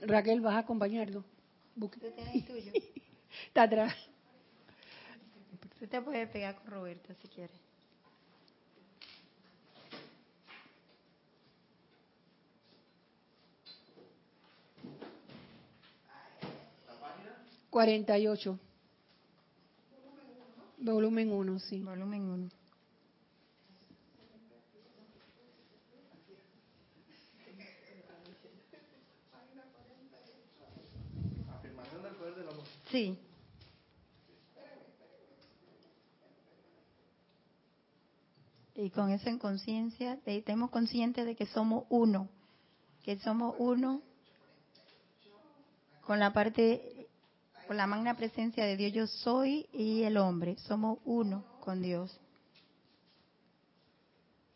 [0.00, 1.24] Raquel, ¿vas a acompañarnos?
[1.78, 2.72] ¿Tú tienes tuyo?
[3.46, 3.94] Está atrás.
[5.78, 7.56] Tú te puedes pegar con Roberto si quieres.
[17.70, 18.58] Cuarenta y ocho.
[20.78, 21.80] Volumen uno, sí.
[21.80, 22.48] Volumen uno.
[32.90, 33.18] Sí.
[38.74, 42.28] Y con eso en conciencia, estemos conscientes de que somos uno,
[43.02, 44.02] que somos uno
[46.02, 47.08] con la parte,
[47.66, 52.18] con la magna presencia de Dios, yo soy y el hombre, somos uno con Dios.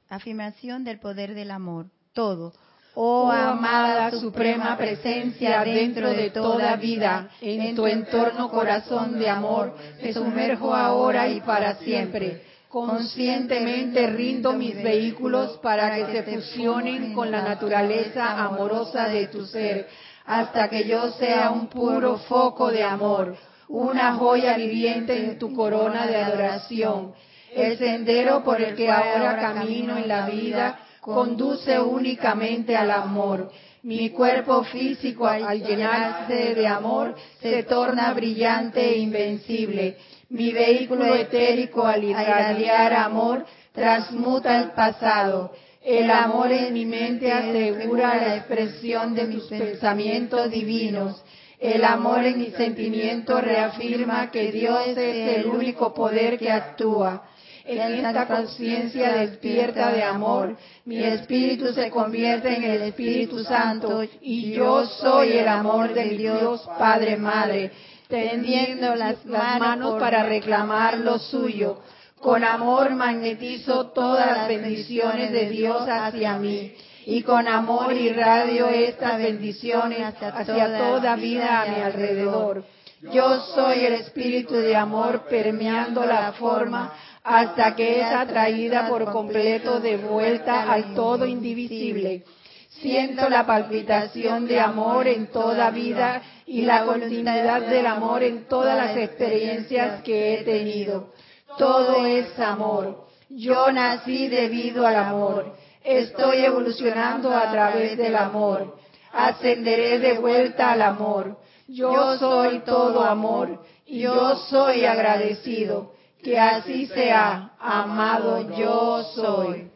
[0.09, 2.53] Afirmación del poder del amor, todo
[2.95, 9.75] Oh, oh amada suprema presencia dentro de toda vida, en tu entorno corazón de amor,
[10.03, 12.43] me sumerjo ahora y para siempre.
[12.69, 19.89] Conscientemente rindo mis vehículos para que se fusionen con la naturaleza amorosa de tu ser,
[20.27, 23.37] hasta que yo sea un puro foco de amor,
[23.69, 27.13] una joya viviente en tu corona de adoración,
[27.55, 33.51] el sendero por el que ahora camino en la vida conduce únicamente al amor.
[33.83, 39.97] Mi cuerpo físico al llenarse de amor se torna brillante e invencible.
[40.29, 45.51] Mi vehículo etérico al irradiar amor transmuta el pasado.
[45.83, 51.21] El amor en mi mente asegura la expresión de mis pensamientos divinos.
[51.59, 57.25] El amor en mi sentimiento reafirma que Dios es el único poder que actúa.
[57.65, 64.53] En esta conciencia despierta de amor, mi espíritu se convierte en el Espíritu Santo y
[64.53, 67.71] yo soy el amor de Dios Padre Madre,
[68.09, 71.79] tendiendo las, manos para reclamar lo suyo.
[72.21, 76.73] Con amor magnetizo todas las bendiciones de Dios hacia mí.
[77.07, 82.65] Y con amor irradio estas bendiciones hacia toda vida a mi alrededor.
[83.13, 86.93] Yo soy el espíritu de amor permeando la forma
[87.25, 92.25] hasta que es atraída por completo de vuelta al todo indivisible.
[92.69, 98.77] Siento la palpitación de amor en toda vida y la continuidad del amor en todas
[98.77, 101.13] las experiencias que he tenido.
[101.59, 103.07] Todo es amor.
[103.29, 105.55] Yo nací debido al amor.
[105.85, 108.77] Estoy evolucionando a través del amor.
[109.13, 111.39] Ascenderé de vuelta al amor.
[111.69, 113.61] Yo soy todo amor
[113.93, 115.93] yo soy agradecido.
[116.23, 119.71] Que así sea, amado yo soy.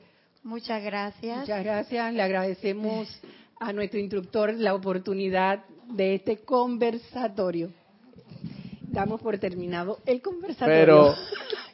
[0.44, 1.40] Muchas gracias.
[1.40, 2.14] Muchas gracias.
[2.14, 3.20] Le agradecemos
[3.59, 7.70] a nuestro instructor la oportunidad de este conversatorio.
[8.82, 10.77] Damos por terminado el conversatorio.
[10.81, 11.14] Pero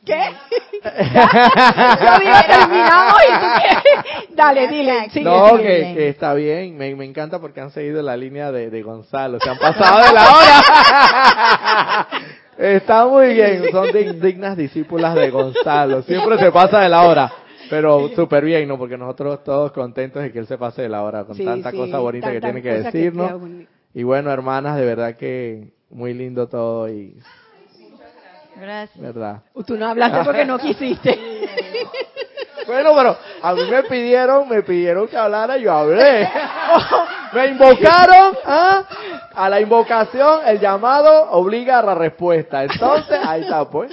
[0.04, 0.14] ¿Qué?
[0.82, 2.44] ¿Ya?
[2.48, 3.68] terminamos y tú qué?
[4.34, 5.10] Dale, dile.
[5.10, 5.62] Sigue, no, sigue.
[5.62, 9.38] que, que está bien, me, me encanta porque han seguido la línea de, de Gonzalo,
[9.38, 12.08] se han pasado de la hora.
[12.62, 17.32] Está muy bien, son dig- dignas discípulas de Gonzalo, siempre se pasa de la hora,
[17.68, 18.78] pero súper bien, ¿no?
[18.78, 21.72] Porque nosotros todos contentos de que él se pase de la hora con Sí, tanta
[21.72, 23.40] sí, cosa bonita que tiene que decirnos.
[23.94, 27.18] Y bueno, hermanas, de verdad que muy lindo todo y,
[28.54, 29.00] Gracias.
[29.02, 29.42] ¿verdad?
[29.66, 31.18] Tú no hablaste porque no quisiste.
[32.66, 36.28] Bueno, pero a mí me pidieron, me pidieron que hablara, yo hablé.
[37.32, 38.82] Me invocaron, ¿ah?
[39.34, 42.62] A la invocación, el llamado obliga a la respuesta.
[42.62, 43.90] Entonces, ahí está, pues.